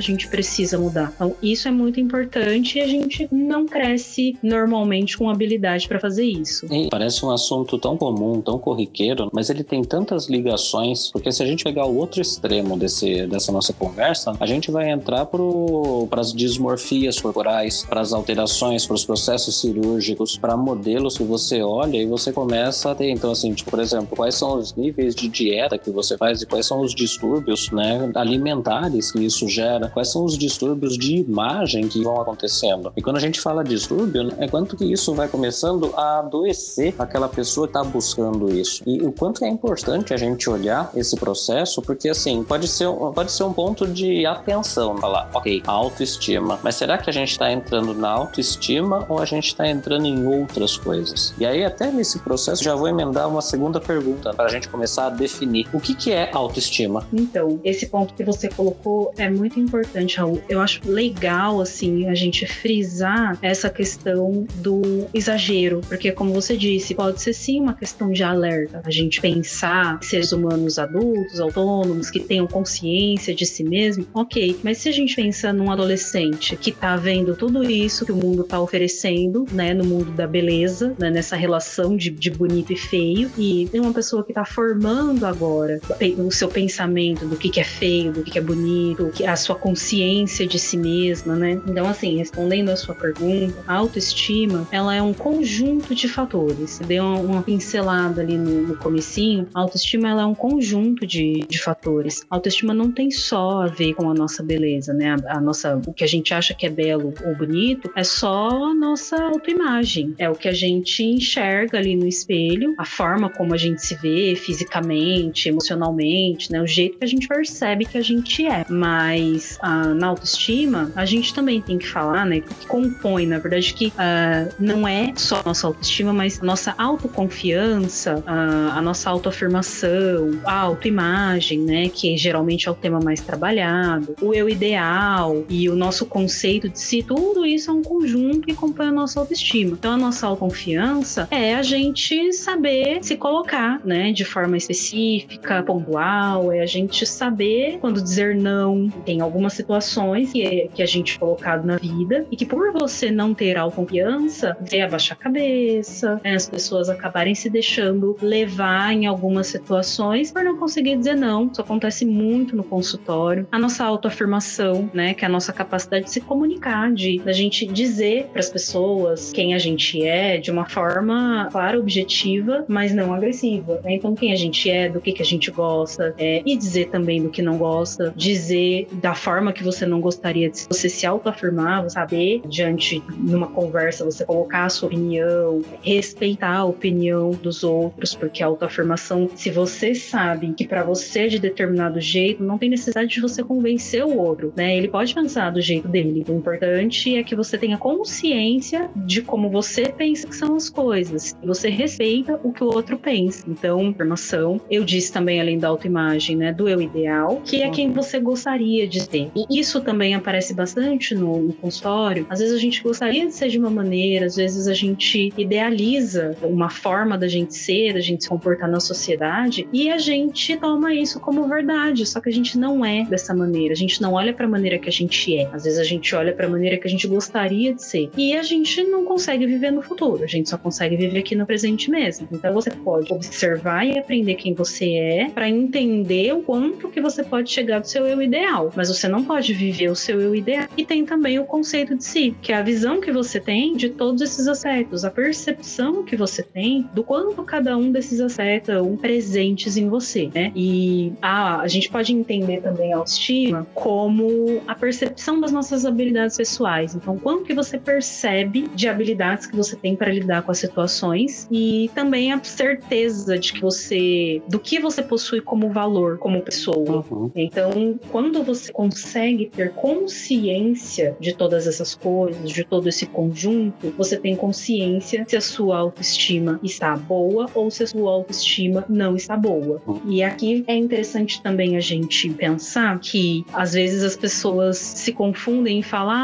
[0.00, 1.12] gente precisa mudar.
[1.14, 6.24] Então, isso é muito importante e a gente não cresce normalmente com habilidade para fazer
[6.24, 6.66] isso.
[6.72, 11.42] E parece um assunto tão comum, tão corriqueiro, mas ele tem tantas ligações, porque se
[11.42, 16.20] a gente pegar o outro extremo desse, dessa nossa conversa, a gente vai entrar para
[16.20, 21.96] as dismorfias corporais, para as alterações, para os processos cirúrgicos, para modelos que você olha
[21.96, 23.10] e você começa a ter.
[23.10, 26.46] Então, assim, tipo, por exemplo, quais são os níveis de dieta que você faz e
[26.46, 31.88] quais são os distúrbios né, alimentares que isso gera, quais são os distúrbios de imagem
[31.88, 32.92] que vão acontecendo.
[32.96, 36.94] E quando a gente fala distúrbio, né, é quanto que isso vai começando a adoecer
[36.98, 38.82] aquela pessoa que está buscando isso.
[38.86, 43.32] E o quanto é importante a gente olhar esse processo, porque assim, pode ser, pode
[43.32, 47.94] ser um ponto de atenção, falar, ok, autoestima, mas será que a gente está entrando
[47.94, 51.34] na autoestima ou a gente está entrando em outras coisas?
[51.38, 55.06] E aí, até nesse processo, já vou emendar uma segunda pergunta para a gente começar
[55.06, 57.06] a definir o que, que é autoestima.
[57.12, 60.40] Então, esse ponto que você colocou é muito importante, Raul.
[60.48, 66.94] Eu acho legal, assim, a gente frisar essa questão do exagero, porque, como você disse,
[66.94, 68.82] pode ser sim uma questão de alerta.
[68.84, 74.58] A gente pensar seres humanos adultos, autônomos, que tenham consciência de si mesmo, ok.
[74.62, 78.60] Mas se a gente pensa num adolescente que vendo tudo isso que o mundo tá
[78.60, 83.68] oferecendo, né, no mundo da beleza, né, nessa relação de, de bonito e feio, e
[83.70, 85.80] tem uma pessoa que tá formando agora
[86.18, 89.54] o seu pensamento do que, que é feio, do que, que é bonito, a sua
[89.54, 91.60] consciência de si mesma, né?
[91.66, 96.78] Então, assim, respondendo a sua pergunta, a autoestima, ela é um conjunto de fatores.
[96.86, 101.44] Deu uma, uma pincelada ali no, no comecinho, a autoestima ela é um conjunto de,
[101.48, 102.24] de fatores.
[102.30, 105.16] A autoestima não tem só a ver com a nossa beleza, né?
[105.26, 108.74] A, a nossa, o que a gente acha que é ou bonito é só a
[108.74, 110.14] nossa autoimagem.
[110.18, 113.94] É o que a gente enxerga ali no espelho, a forma como a gente se
[113.96, 116.60] vê fisicamente, emocionalmente, né?
[116.60, 118.64] O jeito que a gente percebe que a gente é.
[118.68, 122.40] Mas ah, na autoestima, a gente também tem que falar, né?
[122.40, 126.74] Que compõe, na verdade, que ah, não é só a nossa autoestima, mas a nossa
[126.78, 131.88] autoconfiança, ah, a nossa autoafirmação, a autoimagem, né?
[131.88, 136.75] Que geralmente é o tema mais trabalhado, o eu ideal e o nosso conceito de
[136.80, 139.72] si, tudo isso é um conjunto que compõe a nossa autoestima.
[139.72, 144.12] Então, a nossa autoconfiança é a gente saber se colocar, né?
[144.12, 148.88] De forma específica, pontual, é a gente saber quando dizer não.
[149.04, 152.72] Tem algumas situações que, é, que a gente é colocado na vida e que por
[152.72, 156.34] você não ter autoconfiança, você abaixar a cabeça, né?
[156.34, 161.48] as pessoas acabarem se deixando levar em algumas situações por não conseguir dizer não.
[161.50, 163.46] Isso acontece muito no consultório.
[163.50, 165.14] A nossa autoafirmação, né?
[165.14, 169.32] Que é a nossa capacidade de se comunicar, de a gente dizer para as pessoas
[169.32, 173.80] quem a gente é de uma forma clara, objetiva, mas não agressiva.
[173.84, 173.94] Né?
[173.94, 177.22] Então, quem a gente é, do que, que a gente gosta, é, e dizer também
[177.22, 181.88] do que não gosta, dizer da forma que você não gostaria de você se autoafirmar,
[181.88, 188.42] saber diante numa conversa você colocar a sua opinião, respeitar a opinião dos outros porque
[188.42, 193.08] a autoafirmação, se você sabe que para você é de determinado jeito, não tem necessidade
[193.08, 194.76] de você convencer o outro, né?
[194.76, 196.24] Ele pode pensar do jeito dele.
[196.28, 201.36] O importante é que você tenha consciência de como você pensa que são as coisas.
[201.44, 203.44] Você respeita o que o outro pensa.
[203.48, 207.90] Então, afirmação, eu disse também além da autoimagem, né, do eu ideal, que é quem
[207.92, 209.30] você gostaria de ser.
[209.34, 212.26] E isso também aparece bastante no, no consultório.
[212.30, 216.36] Às vezes a gente gostaria de ser de uma maneira, às vezes a gente idealiza
[216.42, 220.94] uma forma da gente ser, da gente se comportar na sociedade e a gente toma
[220.94, 223.72] isso como verdade, só que a gente não é dessa maneira.
[223.72, 225.48] A gente não olha para a maneira que a gente é.
[225.52, 228.34] Às vezes a gente olha para a maneira que a gente gostaria de ser e
[228.36, 230.24] a gente não consegue viver no futuro.
[230.24, 232.28] A gente só consegue viver aqui no presente mesmo.
[232.32, 237.22] Então você pode observar e aprender quem você é para entender o quanto que você
[237.22, 240.66] pode chegar do seu eu ideal, mas você não pode viver o seu eu ideal.
[240.76, 243.90] E tem também o conceito de si, que é a visão que você tem de
[243.90, 248.96] todos esses aspectos, a percepção que você tem do quanto cada um desses aspectos estão
[248.96, 250.52] presentes em você, né?
[250.54, 256.35] E a, a gente pode entender também a autoestima como a percepção das nossas habilidades
[256.36, 256.94] pessoais.
[256.94, 261.46] Então, quanto que você percebe de habilidades que você tem para lidar com as situações
[261.50, 267.04] e também a certeza de que você do que você possui como valor como pessoa.
[267.10, 267.30] Uhum.
[267.34, 274.16] Então, quando você consegue ter consciência de todas essas coisas, de todo esse conjunto, você
[274.16, 279.36] tem consciência se a sua autoestima está boa ou se a sua autoestima não está
[279.36, 279.80] boa.
[279.86, 280.00] Uhum.
[280.06, 285.78] E aqui é interessante também a gente pensar que às vezes as pessoas se confundem
[285.78, 286.15] em falar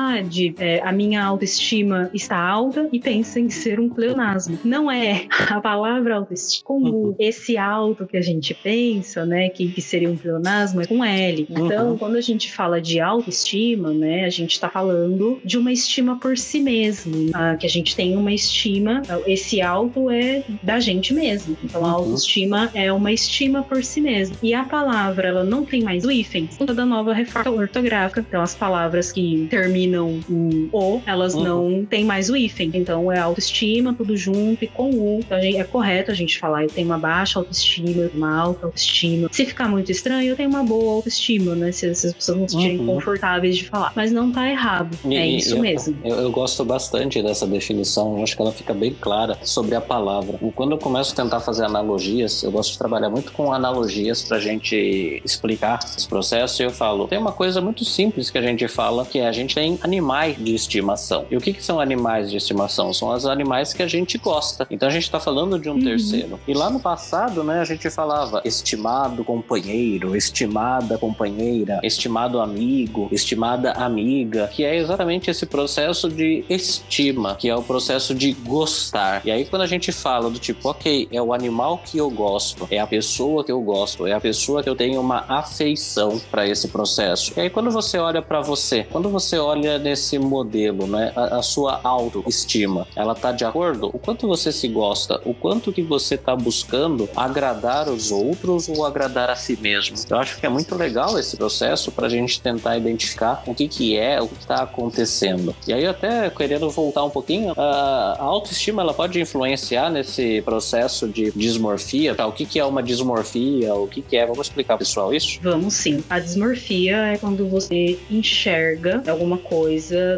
[0.58, 4.58] é, a minha autoestima está alta e pensam em ser um pleonasmo.
[4.64, 7.14] Não é a palavra autoestima, como uhum.
[7.18, 11.46] esse alto que a gente pensa, né, que, que seria um pleonasmo, é com L.
[11.50, 11.98] Então, uhum.
[11.98, 16.36] quando a gente fala de autoestima, né, a gente está falando de uma estima por
[16.38, 21.56] si mesmo, ah, que a gente tem uma estima, esse alto é da gente mesmo.
[21.62, 21.94] Então, a uhum.
[21.94, 24.36] autoestima é uma estima por si mesmo.
[24.42, 28.24] E a palavra, ela não tem mais o hífen, da nova reforma ortográfica.
[28.26, 31.44] Então, as palavras que terminam em o, elas uhum.
[31.44, 32.70] não têm mais o hífen.
[32.74, 35.20] Então, é autoestima, tudo junto e com o.
[35.20, 39.28] Então, é correto a gente falar, eu tenho uma baixa autoestima, uma alta autoestima.
[39.30, 41.72] Se ficar muito estranho, eu tenho uma boa autoestima, né?
[41.72, 42.86] Se, se as pessoas não se sentirem uhum.
[42.86, 43.92] confortáveis de falar.
[43.94, 44.96] Mas não tá errado.
[45.04, 45.96] E, é isso eu, mesmo.
[46.04, 48.16] Eu, eu, gosto bastante dessa definição.
[48.16, 50.38] Eu acho que ela fica bem clara sobre a palavra.
[50.54, 54.38] Quando eu começo a tentar fazer analogias, eu gosto de trabalhar muito com analogias pra
[54.38, 56.62] gente explicar esse processo.
[56.62, 59.32] E eu falo, tem uma coisa muito simples que a gente fala, que é a
[59.32, 61.26] gente tem animais de estimação.
[61.30, 62.92] E o que, que são animais de estimação?
[62.92, 64.66] São os animais que a gente gosta.
[64.70, 65.84] Então a gente tá falando de um uhum.
[65.84, 66.40] terceiro.
[66.46, 73.72] E lá no passado, né, a gente falava estimado companheiro, estimada companheira, estimado amigo, estimada
[73.72, 79.22] amiga, que é exatamente esse processo de estima, que é o processo de gostar.
[79.24, 82.66] E aí quando a gente fala do tipo, ok, é o animal que eu gosto,
[82.70, 86.46] é a pessoa que eu gosto, é a pessoa que eu tenho uma afeição para
[86.46, 87.32] esse processo.
[87.36, 91.42] E aí quando você olha para você, quando você olha nesse modelo, né, a, a
[91.42, 93.90] sua autoestima, ela tá de acordo?
[93.92, 98.84] O quanto você se gosta, o quanto que você tá buscando agradar os outros ou
[98.84, 99.96] agradar a si mesmo.
[100.08, 103.68] Eu acho que é muito legal esse processo para a gente tentar identificar o que,
[103.68, 105.54] que é, o que está acontecendo.
[105.66, 111.30] E aí, até querendo voltar um pouquinho, a autoestima ela pode influenciar nesse processo de
[111.32, 112.14] dismorfia.
[112.14, 112.26] Tá?
[112.26, 113.74] O que, que é uma dismorfia?
[113.74, 114.26] O que, que é?
[114.26, 115.38] Vamos explicar, pessoal, isso?
[115.42, 116.02] Vamos sim.
[116.08, 119.51] A dismorfia é quando você enxerga alguma coisa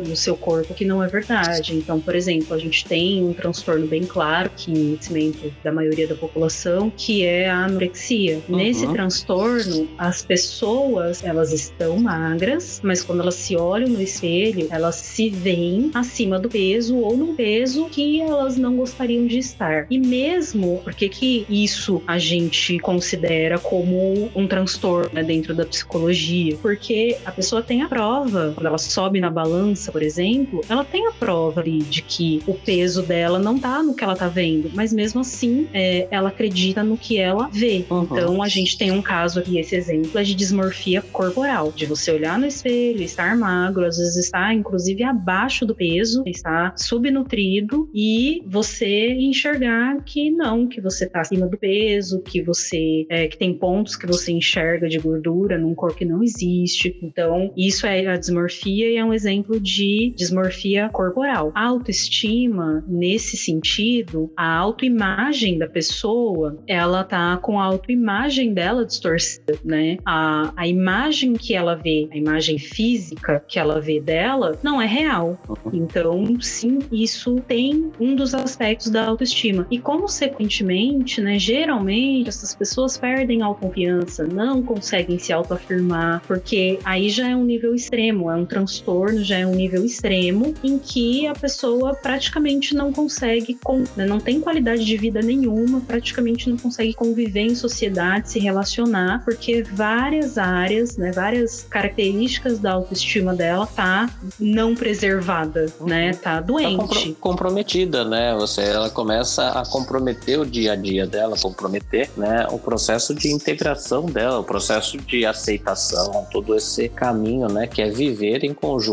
[0.07, 1.75] no seu corpo que não é verdade.
[1.75, 6.14] Então, por exemplo, a gente tem um transtorno bem claro que conhecimento da maioria da
[6.14, 8.40] população, que é a anorexia.
[8.49, 8.57] Uhum.
[8.57, 14.97] Nesse transtorno, as pessoas, elas estão magras, mas quando elas se olham no espelho, elas
[14.97, 19.87] se veem acima do peso ou no peso que elas não gostariam de estar.
[19.90, 26.57] E mesmo, porque que isso a gente considera como um transtorno né, dentro da psicologia?
[26.61, 31.07] Porque a pessoa tem a prova, quando ela sobe na balança, por exemplo, ela tem
[31.07, 34.71] a prova ali de que o peso dela não tá no que ela tá vendo,
[34.75, 37.87] mas mesmo assim é, ela acredita no que ela vê.
[37.89, 38.03] Uhum.
[38.03, 42.11] Então a gente tem um caso aqui, esse exemplo é de dismorfia corporal, de você
[42.11, 48.43] olhar no espelho, estar magro, às vezes estar inclusive abaixo do peso, estar subnutrido e
[48.47, 53.55] você enxergar que não, que você está acima do peso, que você é, que tem
[53.55, 56.99] pontos que você enxerga de gordura num corpo que não existe.
[57.03, 61.53] Então isso é a dismorfia e é um exemplo de dismorfia corporal.
[61.55, 69.59] A autoestima nesse sentido, a autoimagem da pessoa, ela tá com a autoimagem dela distorcida,
[69.64, 69.98] né?
[70.05, 74.87] A, a imagem que ela vê, a imagem física que ela vê dela, não é
[74.87, 75.38] real.
[75.72, 79.66] Então, sim, isso tem um dos aspectos da autoestima.
[79.70, 87.29] E, consequentemente, né, geralmente essas pessoas perdem autoconfiança, não conseguem se autoafirmar, porque aí já
[87.29, 91.35] é um nível extremo, é um transtorno, já é um nível extremo em que a
[91.35, 93.59] pessoa praticamente não consegue,
[93.97, 99.25] né, não tem qualidade de vida nenhuma, praticamente não consegue conviver em sociedade, se relacionar,
[99.25, 105.87] porque várias áreas, né, várias características da autoestima dela tá não preservada, uhum.
[105.87, 107.11] né, tá doente.
[107.11, 108.35] Tá comprometida, né?
[108.35, 113.33] Você, ela começa a comprometer o dia a dia dela, comprometer, né, o processo de
[113.33, 118.84] integração dela, o processo de aceitação, todo esse caminho, né, que é viver em conjunto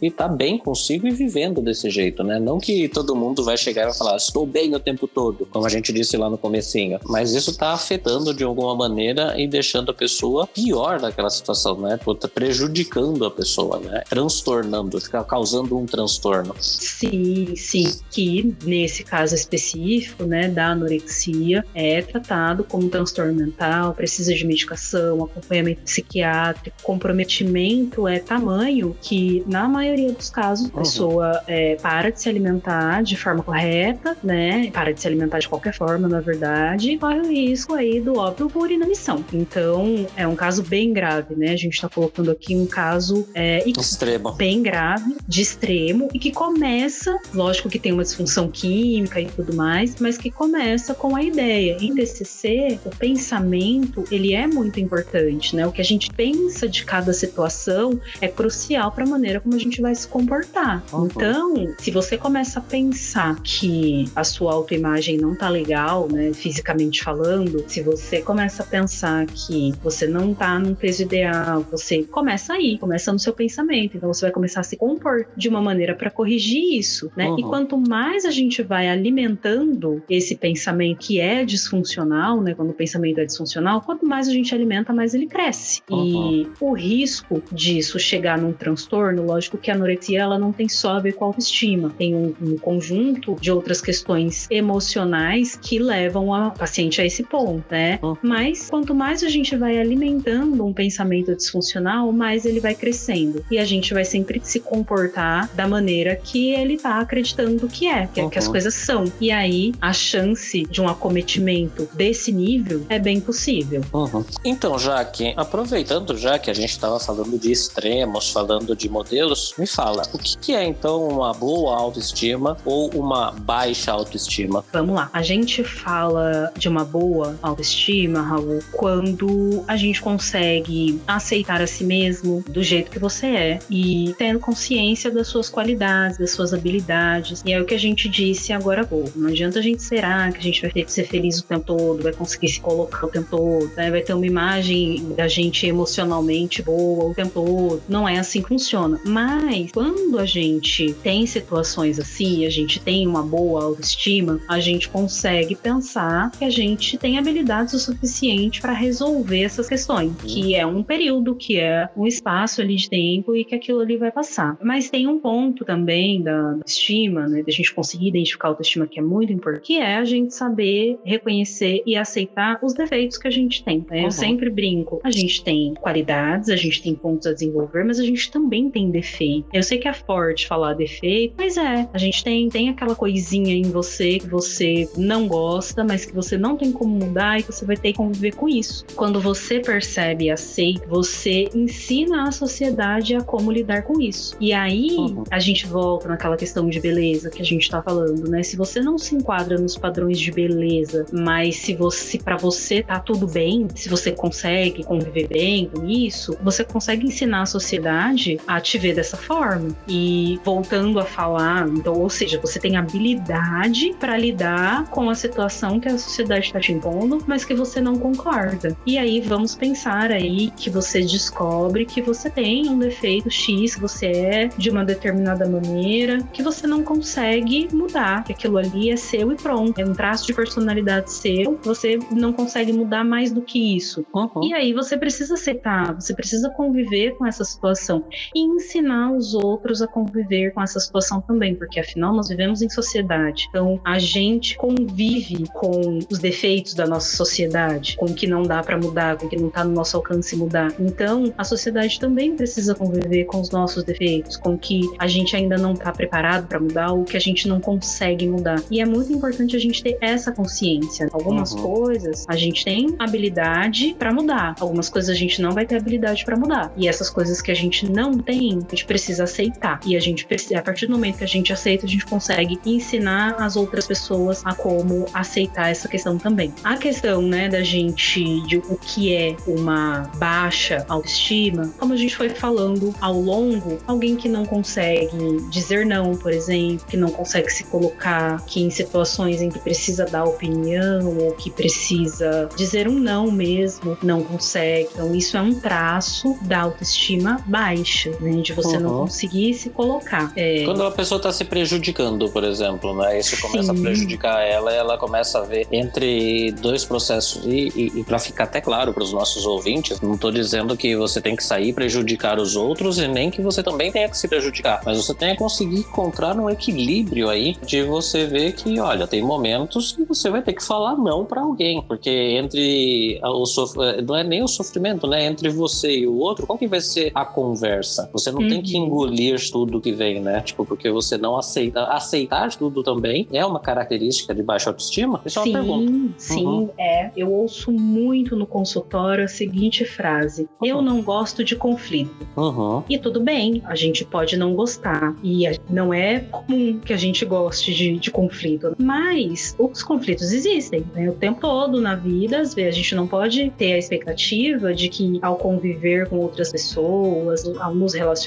[0.00, 2.38] e tá bem consigo e vivendo desse jeito, né?
[2.38, 5.66] Não que todo mundo vai chegar e vai falar, estou bem o tempo todo, como
[5.66, 9.90] a gente disse lá no comecinho, mas isso tá afetando de alguma maneira e deixando
[9.90, 11.98] a pessoa pior naquela situação, né?
[12.20, 14.02] Tá prejudicando a pessoa, né?
[14.08, 16.54] Transtornando, fica causando um transtorno.
[16.60, 17.90] Sim, sim.
[18.10, 25.24] Que nesse caso específico, né, da anorexia, é tratado como transtorno mental, precisa de medicação,
[25.24, 30.82] acompanhamento psiquiátrico, comprometimento é tamanho que, na maioria dos casos, a uhum.
[30.82, 34.70] pessoa é, para de se alimentar de forma correta, né?
[34.70, 38.48] Para de se alimentar de qualquer forma, na verdade, corre o risco aí do óbito
[38.48, 39.24] por inanição.
[39.32, 41.52] Então, é um caso bem grave, né?
[41.52, 46.30] A gente está colocando aqui um caso é, extremo, bem grave, de extremo, e que
[46.30, 51.22] começa, lógico que tem uma disfunção química e tudo mais, mas que começa com a
[51.22, 51.76] ideia.
[51.80, 55.66] Em TCC, o pensamento, ele é muito importante, né?
[55.66, 59.58] O que a gente pensa de cada situação é crucial para a maneira como a
[59.58, 60.82] gente vai se comportar.
[60.92, 61.06] Uhum.
[61.06, 67.04] Então, se você começa a pensar que a sua autoimagem não tá legal, né, fisicamente
[67.04, 72.54] falando, se você começa a pensar que você não tá num peso ideal, você começa
[72.54, 73.96] aí, começa no seu pensamento.
[73.96, 77.28] Então você vai começar a se compor de uma maneira para corrigir isso, né?
[77.28, 77.38] Uhum.
[77.38, 82.74] E quanto mais a gente vai alimentando esse pensamento que é disfuncional, né, quando o
[82.74, 85.82] pensamento é disfuncional, quanto mais a gente alimenta, mais ele cresce.
[85.90, 86.32] Uhum.
[86.32, 90.92] E o risco disso chegar num transtorno, lógico que a anorexia ela não tem só
[90.92, 96.34] a ver com a autoestima, tem um, um conjunto de outras questões emocionais que levam
[96.34, 97.98] a paciente a esse ponto, né?
[98.02, 98.16] Uhum.
[98.22, 103.44] Mas quanto mais a gente vai alimentando um pensamento disfuncional, mais ele vai crescendo.
[103.50, 108.06] E a gente vai sempre se comportar da maneira que ele tá acreditando que é,
[108.06, 108.28] que, uhum.
[108.28, 108.52] é, que as uhum.
[108.52, 109.04] coisas são.
[109.20, 113.82] E aí, a chance de um acometimento desse nível é bem possível.
[113.92, 114.24] Uhum.
[114.44, 119.09] Então, Jaque, aproveitando já que a gente estava falando de extremos, falando de modelos,
[119.58, 124.64] me fala, o que, que é então uma boa autoestima ou uma baixa autoestima?
[124.72, 125.10] Vamos lá.
[125.12, 131.84] A gente fala de uma boa autoestima, Raul, quando a gente consegue aceitar a si
[131.84, 137.42] mesmo do jeito que você é e tendo consciência das suas qualidades, das suas habilidades.
[137.44, 139.18] E é o que a gente disse agora há pouco.
[139.18, 141.64] Não adianta a gente será que a gente vai ter que ser feliz o tempo
[141.64, 143.90] todo, vai conseguir se colocar o tempo todo, né?
[143.90, 147.82] vai ter uma imagem da gente emocionalmente boa o tempo todo.
[147.88, 148.99] Não é assim que funciona.
[149.04, 154.88] Mas quando a gente tem situações assim, a gente tem uma boa autoestima, a gente
[154.88, 160.66] consegue pensar que a gente tem habilidades o suficiente para resolver essas questões, que é
[160.66, 164.56] um período, que é um espaço ali de tempo e que aquilo ali vai passar.
[164.62, 168.86] Mas tem um ponto também da, da estima, né, da gente conseguir identificar a autoestima
[168.86, 173.28] que é muito importante, que é a gente saber reconhecer e aceitar os defeitos que
[173.28, 173.84] a gente tem.
[173.90, 174.00] Né?
[174.00, 174.04] Uhum.
[174.04, 178.04] Eu sempre brinco, a gente tem qualidades, a gente tem pontos a desenvolver, mas a
[178.04, 179.46] gente também tem defeito.
[179.52, 183.54] Eu sei que é forte falar defeito, mas é, a gente tem, tem aquela coisinha
[183.54, 187.52] em você que você não gosta, mas que você não tem como mudar e que
[187.52, 188.84] você vai ter que conviver com isso.
[188.94, 194.36] Quando você percebe e aceita, você ensina a sociedade a como lidar com isso.
[194.40, 195.24] E aí uhum.
[195.30, 198.42] a gente volta naquela questão de beleza que a gente tá falando, né?
[198.42, 202.98] Se você não se enquadra nos padrões de beleza, mas se você para você tá
[202.98, 208.60] tudo bem, se você consegue conviver bem com isso, você consegue ensinar a sociedade a
[208.60, 209.68] te ver dessa forma.
[209.86, 215.78] E voltando a falar, então, ou seja, você tem habilidade para lidar com a situação
[215.78, 218.76] que a sociedade está te impondo, mas que você não concorda.
[218.86, 223.80] E aí vamos pensar aí que você descobre que você tem um defeito X, que
[223.80, 228.96] você é de uma determinada maneira, que você não consegue mudar, que aquilo ali é
[228.96, 229.78] seu e pronto.
[229.78, 234.04] É um traço de personalidade seu, você não consegue mudar mais do que isso.
[234.14, 234.44] Uhum.
[234.44, 238.40] E aí você precisa aceitar, você precisa conviver com essa situação e
[238.70, 243.46] ensinar os outros a conviver com essa situação também, porque afinal nós vivemos em sociedade.
[243.48, 248.62] Então a gente convive com os defeitos da nossa sociedade, com o que não dá
[248.62, 250.72] para mudar, com o que não tá no nosso alcance mudar.
[250.78, 255.34] Então a sociedade também precisa conviver com os nossos defeitos, com o que a gente
[255.34, 258.62] ainda não tá preparado para mudar ou que a gente não consegue mudar.
[258.70, 261.08] E é muito importante a gente ter essa consciência.
[261.12, 261.62] Algumas Uhum.
[261.62, 266.24] coisas a gente tem habilidade para mudar, algumas coisas a gente não vai ter habilidade
[266.24, 266.72] para mudar.
[266.76, 269.80] E essas coisas que a gente não tem, a gente precisa aceitar.
[269.84, 273.36] E a gente a partir do momento que a gente aceita, a gente consegue ensinar
[273.38, 276.52] as outras pessoas a como aceitar essa questão também.
[276.62, 282.16] A questão, né, da gente de o que é uma baixa autoestima, como a gente
[282.16, 285.10] foi falando ao longo, alguém que não consegue
[285.50, 290.04] dizer não, por exemplo, que não consegue se colocar que em situações em que precisa
[290.04, 294.88] dar opinião ou que precisa dizer um não mesmo, não consegue.
[294.92, 299.00] Então isso é um traço da autoestima baixa, né, de você não Uhum.
[299.00, 300.32] conseguir se colocar.
[300.36, 303.18] É, Quando a pessoa está se prejudicando, por exemplo, né?
[303.18, 303.78] Isso começa Sim.
[303.78, 307.42] a prejudicar ela, ela começa a ver entre dois processos.
[307.44, 311.20] E, e, para ficar até claro para os nossos ouvintes, não estou dizendo que você
[311.20, 314.26] tem que sair e prejudicar os outros e nem que você também tenha que se
[314.26, 319.06] prejudicar, mas você tem que conseguir encontrar um equilíbrio aí de você ver que, olha,
[319.06, 323.74] tem momentos que você vai ter que falar não para alguém, porque entre o sof...
[324.06, 325.24] não é nem o sofrimento, né?
[325.26, 328.08] Entre você e o outro, qual que vai ser a conversa?
[328.12, 328.86] Você não tem que Uhum.
[328.86, 330.40] engolir tudo que vem, né?
[330.40, 331.84] Tipo, porque você não aceita.
[331.84, 335.20] Aceitar tudo também é uma característica de baixa autoestima?
[335.24, 335.92] Isso é uma pergunta.
[335.92, 336.70] Sim, sim, Uhum.
[336.78, 337.10] é.
[337.16, 340.82] Eu ouço muito no consultório a seguinte frase: Eu Uhum.
[340.82, 342.14] não gosto de conflito.
[342.36, 342.82] Uhum.
[342.88, 345.14] E tudo bem, a gente pode não gostar.
[345.22, 348.74] E não é comum que a gente goste de, de conflito.
[348.78, 351.08] Mas os conflitos existem, né?
[351.08, 354.88] O tempo todo na vida, às vezes a gente não pode ter a expectativa de
[354.88, 358.19] que ao conviver com outras pessoas, ao nos relacionar,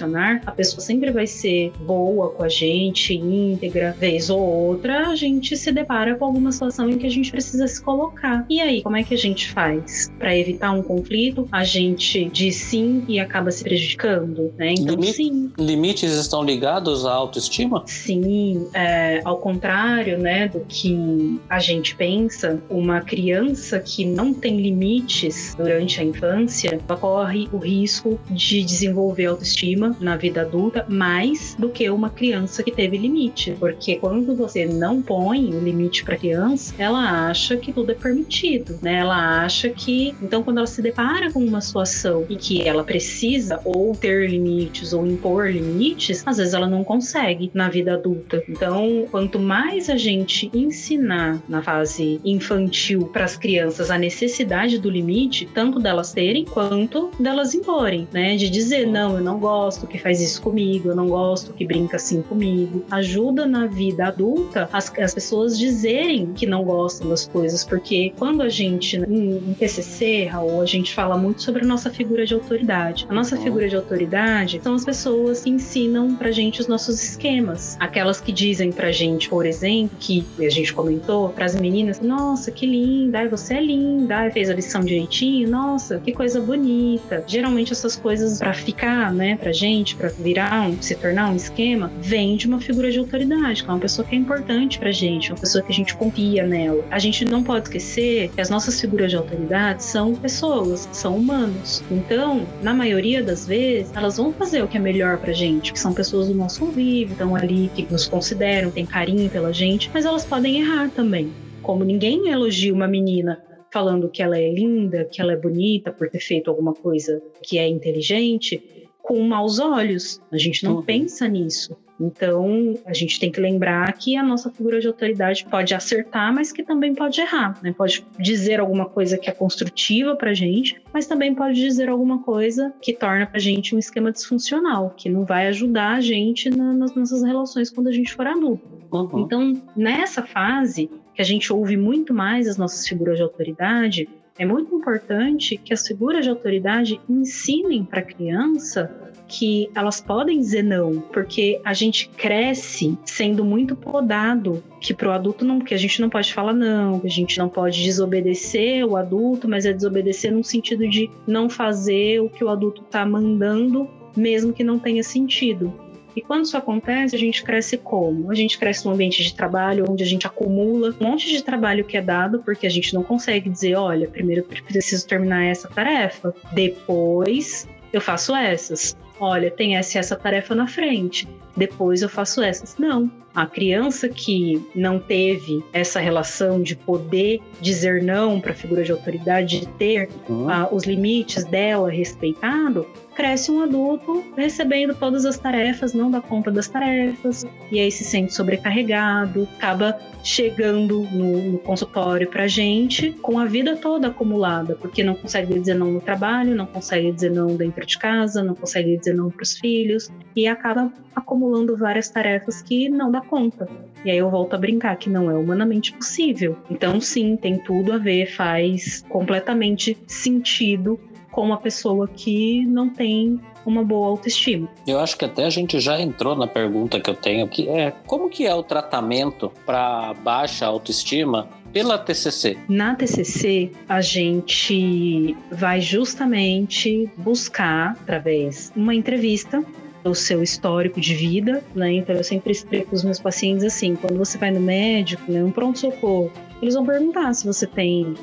[0.46, 3.96] a pessoa sempre vai ser boa com a gente, íntegra.
[4.00, 7.68] Vez ou outra, a gente se depara com alguma situação em que a gente precisa
[7.68, 8.46] se colocar.
[8.50, 10.12] E aí, como é que a gente faz?
[10.18, 14.74] Para evitar um conflito, a gente diz sim e acaba se prejudicando, né?
[14.74, 17.84] Então, Limite- sim, Limites estão ligados à autoestima?
[17.86, 24.58] Sim, é, ao contrário, né, do que a gente pensa, uma criança que não tem
[24.60, 31.56] limites durante a infância ela corre o risco de desenvolver autoestima na vida adulta mais
[31.58, 36.18] do que uma criança que teve limite, porque quando você não põe o limite para
[36.18, 39.00] criança, ela acha que tudo é permitido, né?
[39.00, 43.60] Ela acha que, então, quando ela se depara com uma situação e que ela precisa
[43.64, 48.44] ou ter limites ou impor limites, às vezes ela não consegue na vida adulta.
[48.48, 54.90] Então, quanto mais a gente ensinar na fase infantil para as crianças a necessidade do
[54.90, 58.36] limite, tanto delas terem quanto delas imporem, né?
[58.36, 61.98] De dizer, não, eu não gosto que faz isso comigo, eu não gosto que brinca
[61.98, 62.84] assim comigo.
[62.92, 68.42] Ajuda na vida adulta as, as pessoas dizerem que não gostam das coisas, porque quando
[68.42, 72.34] a gente, em, em TCC, Raul, a gente fala muito sobre a nossa figura de
[72.34, 73.06] autoridade.
[73.10, 77.78] A nossa figura de autoridade são as pessoas que ensinam pra gente os nossos esquemas.
[77.80, 82.66] Aquelas que dizem pra gente, por exemplo, que a gente comentou, pras meninas, nossa, que
[82.66, 87.24] linda, ai, você é linda, ai, fez a lição direitinho, nossa, que coisa bonita.
[87.28, 89.63] Geralmente essas coisas pra ficar, né, pra gente,
[89.96, 93.74] pra virar, um, se tornar um esquema, vem de uma figura de autoridade, que é
[93.74, 96.84] uma pessoa que é importante pra gente, uma pessoa que a gente confia nela.
[96.92, 101.82] A gente não pode esquecer que as nossas figuras de autoridade são pessoas, são humanos.
[101.90, 105.80] Então, na maioria das vezes, elas vão fazer o que é melhor pra gente, que
[105.80, 110.06] são pessoas do nosso convívio, estão ali, que nos consideram, têm carinho pela gente, mas
[110.06, 111.32] elas podem errar também.
[111.62, 113.42] Como ninguém elogia uma menina
[113.74, 117.58] falando que ela é linda, que ela é bonita por ter feito alguma coisa que
[117.58, 118.62] é inteligente,
[119.04, 120.20] com maus olhos.
[120.32, 120.82] A gente não Uhum.
[120.82, 121.78] pensa nisso.
[122.00, 126.52] Então, a gente tem que lembrar que a nossa figura de autoridade pode acertar, mas
[126.52, 127.72] que também pode errar, né?
[127.78, 132.74] Pode dizer alguma coisa que é construtiva pra gente, mas também pode dizer alguma coisa
[132.82, 136.96] que torna pra gente um esquema disfuncional, que não vai ajudar a gente na- nas
[136.96, 138.68] nossas relações quando a gente for adulto.
[138.92, 139.20] Uhum.
[139.22, 144.46] Então, nessa fase, que a gente ouve muito mais as nossas figuras de autoridade, é
[144.46, 150.64] muito importante que as figuras de autoridade ensinem para a criança que elas podem dizer
[150.64, 156.02] não, porque a gente cresce sendo muito podado que pro adulto não, que a gente
[156.02, 160.32] não pode falar não, que a gente não pode desobedecer o adulto, mas é desobedecer
[160.32, 165.04] no sentido de não fazer o que o adulto tá mandando, mesmo que não tenha
[165.04, 165.74] sentido.
[166.16, 168.32] E quando isso acontece, a gente cresce como?
[168.32, 171.84] A gente cresce num ambiente de trabalho onde a gente acumula um monte de trabalho
[171.84, 175.68] que é dado, porque a gente não consegue dizer, olha, primeiro eu preciso terminar essa
[175.68, 178.96] tarefa, depois eu faço essas.
[179.20, 182.76] Olha, tem essa e essa tarefa na frente, depois eu faço essas.
[182.78, 183.10] Não.
[183.34, 188.92] A criança que não teve essa relação de poder dizer não para a figura de
[188.92, 190.50] autoridade, de ter Uhum.
[190.50, 196.52] ah, os limites dela respeitado, cresce um adulto recebendo todas as tarefas, não dá conta
[196.52, 203.38] das tarefas, e aí se sente sobrecarregado, acaba chegando no, no consultório pra gente com
[203.38, 207.56] a vida toda acumulada, porque não consegue dizer não no trabalho, não consegue dizer não
[207.56, 212.62] dentro de casa, não consegue dizer não para os filhos, e acaba acumulando várias tarefas
[212.62, 213.68] que não dá conta.
[214.06, 216.58] E aí eu volto a brincar que não é humanamente possível.
[216.70, 221.00] Então, sim, tem tudo a ver, faz completamente sentido
[221.34, 224.70] com uma pessoa que não tem uma boa autoestima.
[224.88, 227.92] Eu acho que até a gente já entrou na pergunta que eu tenho, que é
[228.06, 232.58] como que é o tratamento para baixa autoestima pela TCC?
[232.70, 239.64] Na TCC, a gente vai justamente buscar, através de uma entrevista,
[240.04, 241.94] o seu histórico de vida, né?
[241.94, 245.44] Então eu sempre explico para os meus pacientes assim, quando você vai no médico, né,
[245.44, 246.32] um pronto socorro,
[246.62, 248.14] eles vão perguntar se você tem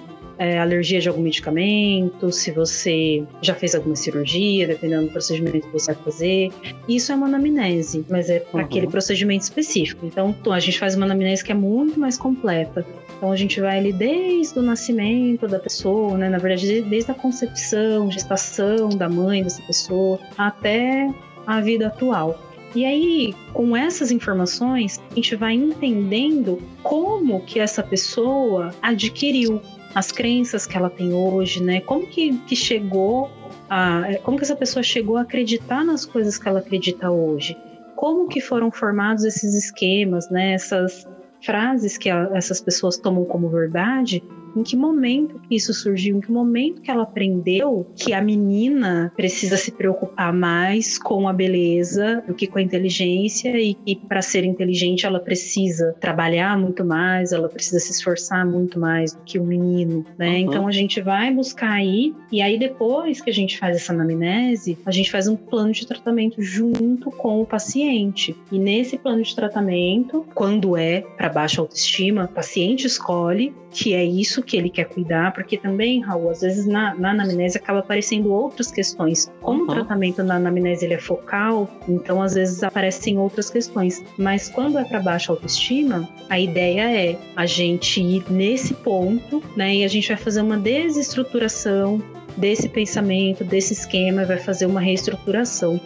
[0.40, 5.72] é, alergia de algum medicamento, se você já fez alguma cirurgia, dependendo do procedimento que
[5.72, 6.50] você vai fazer.
[6.88, 8.64] Isso é uma anamnese, mas é para uhum.
[8.64, 10.06] aquele procedimento específico.
[10.06, 12.86] Então, a gente faz uma anamnese que é muito mais completa.
[13.18, 16.30] Então a gente vai ali desde o nascimento da pessoa, né?
[16.30, 21.06] Na verdade, desde a concepção, gestação da mãe dessa pessoa, até
[21.46, 22.40] a vida atual.
[22.74, 29.60] E aí, com essas informações, a gente vai entendendo como que essa pessoa adquiriu
[29.94, 31.80] as crenças que ela tem hoje, né?
[31.80, 33.30] Como que, que chegou
[33.68, 37.56] a, como que essa pessoa chegou a acreditar nas coisas que ela acredita hoje?
[37.96, 40.54] Como que foram formados esses esquemas, né?
[40.54, 41.06] Essas
[41.44, 44.22] frases que a, essas pessoas tomam como verdade
[44.56, 46.16] em que momento que isso surgiu?
[46.16, 51.32] Em que momento que ela aprendeu que a menina precisa se preocupar mais com a
[51.32, 56.84] beleza do que com a inteligência e que para ser inteligente ela precisa trabalhar muito
[56.84, 60.30] mais, ela precisa se esforçar muito mais do que o menino, né?
[60.30, 60.36] Uhum.
[60.36, 64.78] Então a gente vai buscar aí e aí depois que a gente faz essa anamnese,
[64.84, 68.36] a gente faz um plano de tratamento junto com o paciente.
[68.50, 74.04] E nesse plano de tratamento, quando é para baixa autoestima, o paciente escolhe que é
[74.04, 78.32] isso que ele quer cuidar, porque também, Raul, às vezes na, na anamnese acaba aparecendo
[78.32, 79.30] outras questões.
[79.40, 79.70] Como uhum.
[79.70, 84.02] o tratamento na anamnese ele é focal, então às vezes aparecem outras questões.
[84.18, 89.76] Mas quando é para baixa autoestima, a ideia é a gente ir nesse ponto, né,
[89.76, 92.02] e a gente vai fazer uma desestruturação
[92.36, 95.80] desse pensamento, desse esquema, vai fazer uma reestruturação.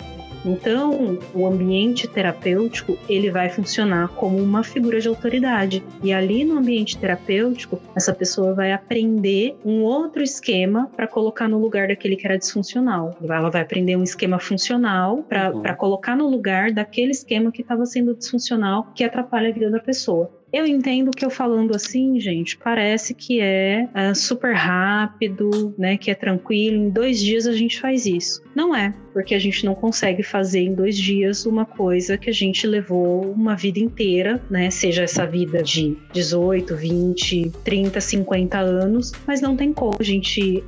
[0.44, 5.82] Então, o ambiente terapêutico, ele vai funcionar como uma figura de autoridade.
[6.02, 11.58] E ali no ambiente terapêutico, essa pessoa vai aprender um outro esquema para colocar no
[11.58, 13.16] lugar daquele que era disfuncional.
[13.22, 15.62] Ela vai aprender um esquema funcional para uhum.
[15.76, 20.30] colocar no lugar daquele esquema que estava sendo disfuncional, que atrapalha a vida da pessoa.
[20.52, 25.96] Eu entendo que eu falando assim, gente, parece que é, é super rápido, né?
[25.96, 26.76] Que é tranquilo.
[26.76, 28.40] Em dois dias a gente faz isso.
[28.54, 32.32] Não é, porque a gente não consegue fazer em dois dias uma coisa que a
[32.32, 34.68] gente levou uma vida inteira, né?
[34.70, 40.62] Seja essa vida de 18, 20, 30, 50 anos, mas não tem como a gente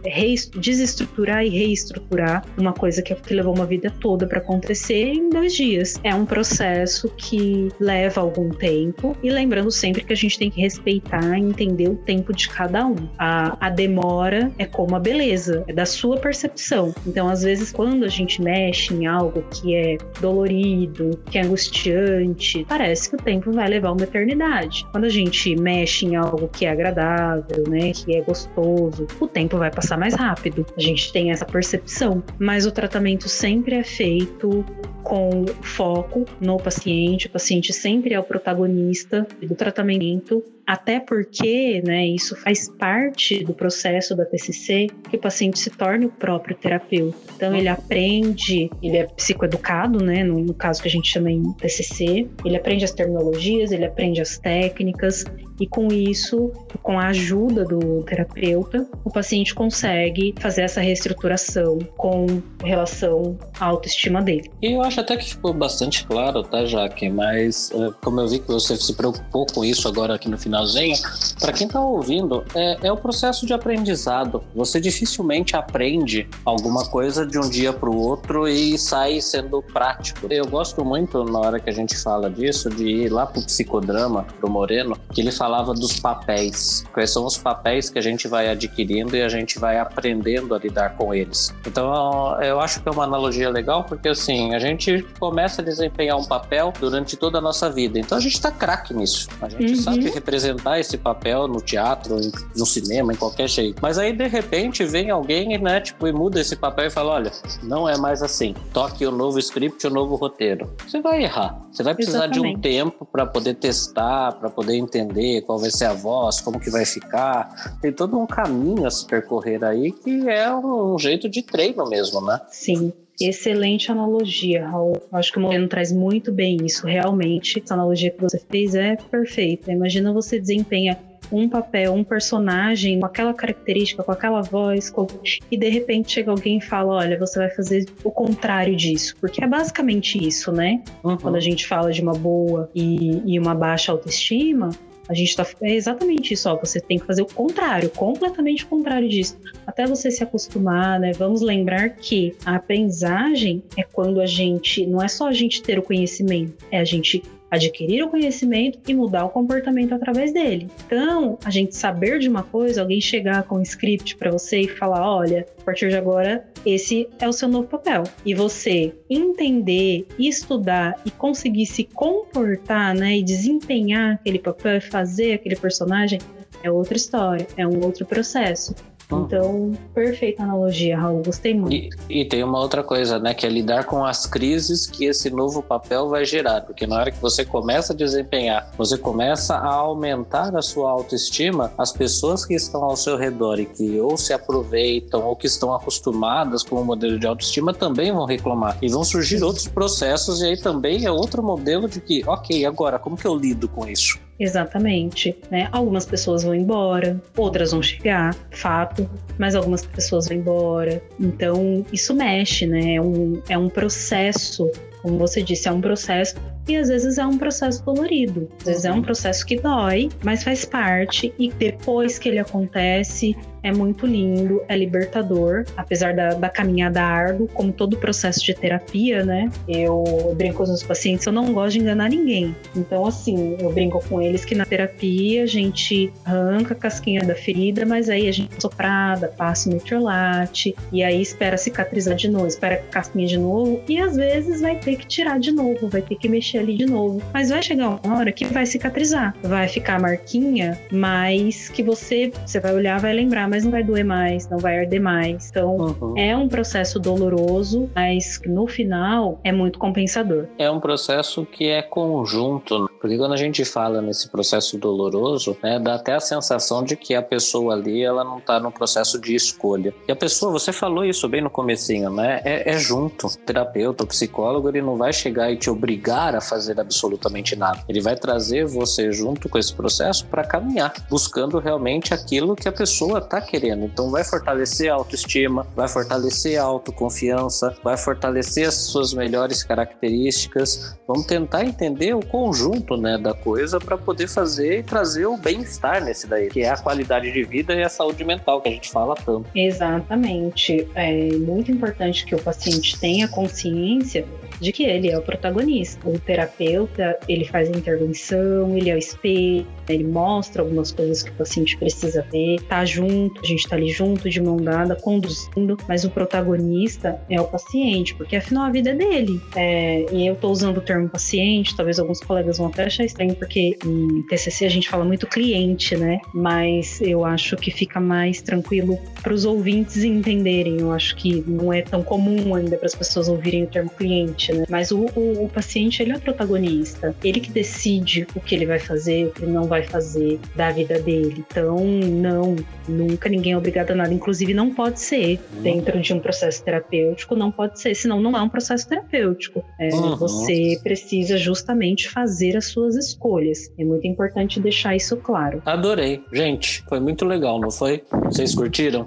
[0.57, 5.53] desestruturar e reestruturar uma coisa que, que levou uma vida toda para acontecer em dois
[5.53, 6.01] dias.
[6.05, 10.61] É um processo que leva algum tempo e lembrando sempre que a gente tem que
[10.61, 13.09] respeitar e entender o tempo de cada um.
[13.19, 16.95] A, a demora é como a beleza, é da sua percepção.
[17.05, 22.65] Então, às vezes, quando a gente mexe em algo que é dolorido, que é angustiante,
[22.69, 24.87] parece que o tempo vai levar uma eternidade.
[24.93, 29.57] Quando a gente mexe em algo que é agradável, né, que é gostoso, o tempo
[29.59, 30.67] vai passar mais rápido.
[30.77, 34.65] A gente tem essa percepção, mas o tratamento sempre é feito
[35.03, 37.27] com foco no paciente.
[37.27, 43.55] O paciente sempre é o protagonista do tratamento, até porque, né, isso faz parte do
[43.55, 47.17] processo da TCC, que o paciente se torne o próprio terapeuta.
[47.37, 51.53] Então ele aprende, ele é psicoeducado, né, no, no caso que a gente chama em
[51.53, 55.25] TCC, ele aprende as terminologias, ele aprende as técnicas,
[55.61, 56.53] e com isso,
[56.83, 64.23] com a ajuda do terapeuta, o paciente consegue fazer essa reestruturação com relação à autoestima
[64.23, 64.51] dele.
[64.63, 67.09] E eu acho até que ficou bastante claro, tá, Jaque?
[67.09, 70.97] Mas é, como eu vi que você se preocupou com isso agora aqui no finalzinho,
[71.41, 74.43] para quem está ouvindo, é, é o processo de aprendizado.
[74.55, 80.27] Você dificilmente aprende alguma coisa de um dia para o outro e sai sendo prático.
[80.31, 83.45] Eu gosto muito, na hora que a gente fala disso, de ir lá para o
[83.45, 86.85] psicodrama, para o Moreno, que ele fala falava dos papéis.
[86.93, 90.59] Quais são os papéis que a gente vai adquirindo e a gente vai aprendendo a
[90.59, 91.55] lidar com eles.
[91.65, 96.19] Então, eu acho que é uma analogia legal, porque assim, a gente começa a desempenhar
[96.19, 97.97] um papel durante toda a nossa vida.
[97.97, 99.29] Então, a gente está craque nisso.
[99.41, 99.81] A gente uhum.
[99.81, 102.21] sabe representar esse papel no teatro,
[102.57, 103.79] no cinema, em qualquer jeito.
[103.81, 107.33] Mas aí, de repente, vem alguém, né, tipo, e muda esse papel e fala: olha,
[107.63, 108.53] não é mais assim.
[108.73, 110.73] Toque o um novo script, o um novo roteiro.
[110.85, 111.57] Você vai errar.
[111.71, 112.53] Você vai precisar Exatamente.
[112.53, 116.61] de um tempo para poder testar, para poder entender qual vai ser a voz, como
[116.61, 117.79] que vai ficar.
[117.81, 122.21] Tem todo um caminho a se percorrer aí que é um jeito de treino mesmo,
[122.21, 122.41] né?
[122.51, 122.93] Sim.
[123.19, 125.01] Excelente analogia, Raul.
[125.11, 126.87] Acho que o Moreno traz muito bem isso.
[126.87, 129.73] Realmente, essa analogia que você fez é perfeita.
[129.73, 130.99] Imagina você desempenha
[131.31, 135.07] um papel, um personagem com aquela característica, com aquela voz, com...
[135.51, 139.17] e de repente chega alguém e fala: Olha, você vai fazer o contrário disso.
[139.21, 140.83] Porque é basicamente isso, né?
[141.03, 141.17] Uhum.
[141.17, 144.71] Quando a gente fala de uma boa e, e uma baixa autoestima,
[145.09, 148.69] a gente está é exatamente isso, ó, você tem que fazer o contrário, completamente o
[148.69, 151.13] contrário disso, até você se acostumar, né?
[151.13, 155.79] Vamos lembrar que a aprendizagem é quando a gente, não é só a gente ter
[155.79, 160.69] o conhecimento, é a gente adquirir o conhecimento e mudar o comportamento através dele.
[160.87, 164.69] Então, a gente saber de uma coisa, alguém chegar com um script para você e
[164.69, 168.05] falar: olha, a partir de agora, esse é o seu novo papel.
[168.25, 175.57] E você entender, estudar e conseguir se comportar, né, e desempenhar aquele papel, fazer aquele
[175.57, 176.19] personagem,
[176.63, 178.75] é outra história, é um outro processo.
[179.13, 181.23] Então, perfeita analogia, Raul.
[181.25, 181.73] Gostei muito.
[181.73, 181.91] E,
[182.23, 183.35] e, tem uma outra coisa, né?
[183.35, 186.63] Que é lidar com as crises que esse novo papel vai gerar.
[186.63, 191.73] Porque na hora que você começa a desempenhar, você começa a aumentar a sua autoestima,
[191.79, 195.73] as pessoas que estão ao seu redor e que ou se aproveitam ou que estão
[195.73, 198.77] acostumadas com o modelo de autoestima também vão reclamar.
[198.83, 202.99] E vão surgir outros processos, e aí também é outro modelo de que, ok, agora,
[202.99, 204.19] como que eu lido com isso?
[204.39, 205.37] Exatamente.
[205.51, 205.69] Né?
[205.73, 209.09] Algumas pessoas vão embora, outras vão chegar, fato,
[209.39, 211.03] mas algumas pessoas vão embora.
[211.19, 212.95] Então, isso mexe, né?
[212.95, 214.71] É um, é um processo,
[215.03, 216.35] como você disse, é um processo
[216.69, 220.43] e às vezes é um processo dolorido, às vezes é um processo que dói, mas
[220.43, 226.49] faz parte e depois que ele acontece, é muito lindo, é libertador, apesar da, da
[226.49, 229.51] caminhada árdua, como todo processo de terapia, né?
[229.67, 232.55] Eu brinco com os meus pacientes, eu não gosto de enganar ninguém.
[232.77, 237.35] Então, assim, eu brinco com eles que na terapia a gente arranca a casquinha da
[237.35, 242.47] ferida, mas aí a gente soprada, passa o metrolate, e aí espera cicatrizar de novo,
[242.47, 246.03] espera a casquinha de novo, e às vezes vai ter que tirar de novo, vai
[246.03, 247.21] ter que mexer ali de novo.
[247.35, 252.31] Mas vai chegar uma hora que vai cicatrizar, vai ficar a marquinha, mas que você,
[252.47, 255.51] você vai olhar, vai lembrar, mas não vai doer mais, não vai arder mais.
[255.51, 256.15] Então, uhum.
[256.17, 260.47] é um processo doloroso, mas no final é muito compensador.
[260.59, 262.87] É um processo que é conjunto, né?
[263.01, 267.15] porque quando a gente fala nesse processo doloroso, né, dá até a sensação de que
[267.15, 269.95] a pessoa ali, ela não tá num processo de escolha.
[270.09, 272.41] E a pessoa, você falou isso bem no comecinho, né?
[272.45, 273.27] É, é junto.
[273.27, 277.85] O terapeuta, o psicólogo, ele não vai chegar e te obrigar a fazer absolutamente nada.
[277.89, 282.73] Ele vai trazer você junto com esse processo para caminhar, buscando realmente aquilo que a
[282.73, 283.85] pessoa tá querendo.
[283.85, 290.99] Então vai fortalecer a autoestima, vai fortalecer a autoconfiança, vai fortalecer as suas melhores características.
[291.07, 296.05] Vamos tentar entender o conjunto, né, da coisa para poder fazer e trazer o bem-estar
[296.05, 298.91] nesse daí, que é a qualidade de vida e a saúde mental que a gente
[298.91, 299.47] fala tanto.
[299.55, 300.87] Exatamente.
[300.95, 304.27] É muito importante que o paciente tenha consciência
[304.61, 306.09] de que ele é o protagonista.
[306.09, 311.31] O terapeuta, ele faz a intervenção, ele é o espelho, ele mostra algumas coisas que
[311.31, 315.77] o paciente precisa ver, tá junto, a gente tá ali junto, de mão dada, conduzindo,
[315.89, 319.41] mas o protagonista é o paciente, porque afinal a vida é dele.
[319.55, 323.35] É, e eu tô usando o termo paciente, talvez alguns colegas vão até achar estranho,
[323.37, 326.21] porque em TCC a gente fala muito cliente, né?
[326.35, 330.81] Mas eu acho que fica mais tranquilo para os ouvintes entenderem.
[330.81, 334.46] Eu acho que não é tão comum ainda para as pessoas ouvirem o termo cliente,
[334.53, 334.65] né?
[334.69, 337.15] Mas o, o, o paciente, ele é o protagonista.
[337.23, 340.71] Ele que decide o que ele vai fazer, o que ele não vai fazer da
[340.71, 341.45] vida dele.
[341.51, 342.57] Então, não,
[342.89, 344.13] nunca ninguém é obrigado a nada.
[344.13, 348.43] Inclusive, não pode ser dentro de um processo terapêutico, não pode ser, senão não é
[348.43, 349.65] um processo terapêutico.
[349.79, 350.17] É, uhum.
[350.17, 353.71] Você precisa justamente fazer as suas escolhas.
[353.79, 355.63] É muito importante deixar isso claro.
[355.65, 356.23] Adorei.
[356.33, 358.03] Gente, foi muito legal, não foi?
[358.25, 359.07] Vocês curtiram?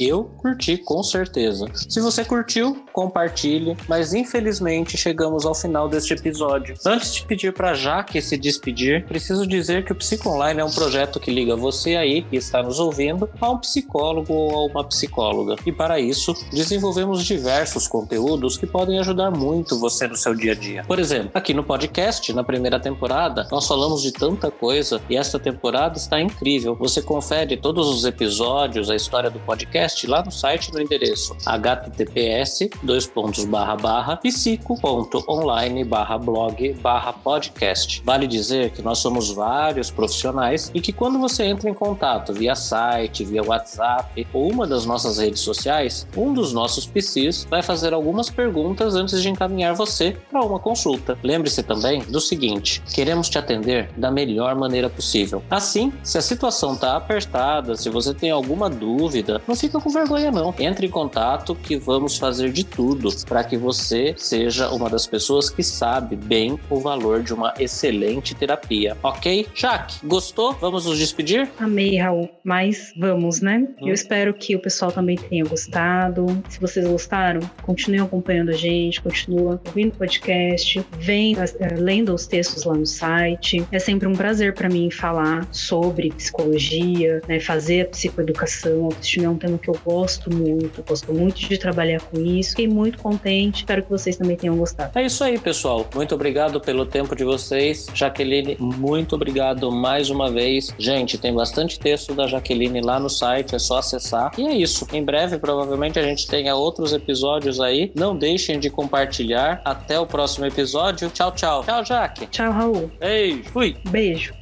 [0.00, 1.66] Eu curti com certeza.
[1.74, 3.76] Se você curtiu, compartilhe.
[3.86, 6.74] Mas infelizmente chegamos ao final deste episódio.
[6.86, 10.70] Antes de pedir para Jaque se despedir, preciso dizer que o Psico Online é um
[10.70, 14.84] projeto que liga você aí que está nos ouvindo a um psicólogo ou a uma
[14.84, 15.56] psicóloga.
[15.66, 20.54] E para isso, desenvolvemos diversos conteúdos que podem ajudar muito você no seu dia a
[20.54, 20.82] dia.
[20.86, 25.38] Por exemplo, aqui no podcast, na primeira temporada, nós falamos de tanta coisa e esta
[25.38, 26.74] temporada está incrível.
[26.76, 32.70] Você confere todos os episódios, a história do podcast lá no site no endereço https
[32.82, 38.02] dois pontos barra barra psico.online barra blog barra podcast.
[38.04, 42.54] Vale dizer que nós somos vários profissionais e que quando você entra em contato via
[42.54, 47.92] site, via WhatsApp ou uma das nossas redes sociais, um dos nossos PCs vai fazer
[47.92, 51.18] algumas perguntas antes de encaminhar você para uma consulta.
[51.22, 55.42] Lembre-se também do seguinte: queremos te atender da melhor maneira possível.
[55.50, 60.30] Assim, se a situação está apertada, se você tem alguma dúvida, não fica com vergonha
[60.30, 60.54] não.
[60.58, 65.50] Entre em contato que vamos fazer de tudo para que você seja uma das pessoas
[65.50, 68.96] que sabe bem o valor de uma excelente terapia.
[69.02, 69.46] Ok?
[69.54, 70.52] Jaque, gostou?
[70.54, 71.50] Vamos nos despedir?
[71.58, 72.28] Amei, Raul.
[72.44, 73.66] Mas vamos, né?
[73.80, 73.88] Hum.
[73.88, 76.26] Eu espero que o pessoal também tenha gostado.
[76.48, 82.26] Se vocês gostaram, continuem acompanhando a gente, continuem ouvindo o podcast, vem eh, lendo os
[82.26, 83.64] textos lá no site.
[83.70, 88.84] É sempre um prazer para mim falar sobre psicologia, né, fazer a psicoeducação.
[88.84, 92.50] Autoestima é um tema que eu gosto muito, gosto muito de trabalhar com isso.
[92.50, 94.98] Fiquei muito contente, espero que vocês também tenham gostado.
[94.98, 95.86] É isso aí, pessoal.
[95.94, 97.86] Muito obrigado pelo tempo de vocês.
[97.94, 100.74] Jaqueline, muito obrigado mais uma vez.
[100.78, 104.32] Gente, tem bastante texto da Jaqueline lá no site, é só acessar.
[104.38, 104.86] E é isso.
[104.92, 107.92] Em breve, provavelmente, a gente tenha outros episódios aí.
[107.94, 109.60] Não deixem de compartilhar.
[109.64, 111.10] Até o próximo episódio.
[111.10, 111.64] Tchau, tchau.
[111.64, 112.26] Tchau, Jaque.
[112.26, 112.90] Tchau, Raul.
[112.98, 113.44] Beijo.
[113.50, 113.76] Fui.
[113.90, 114.39] Beijo.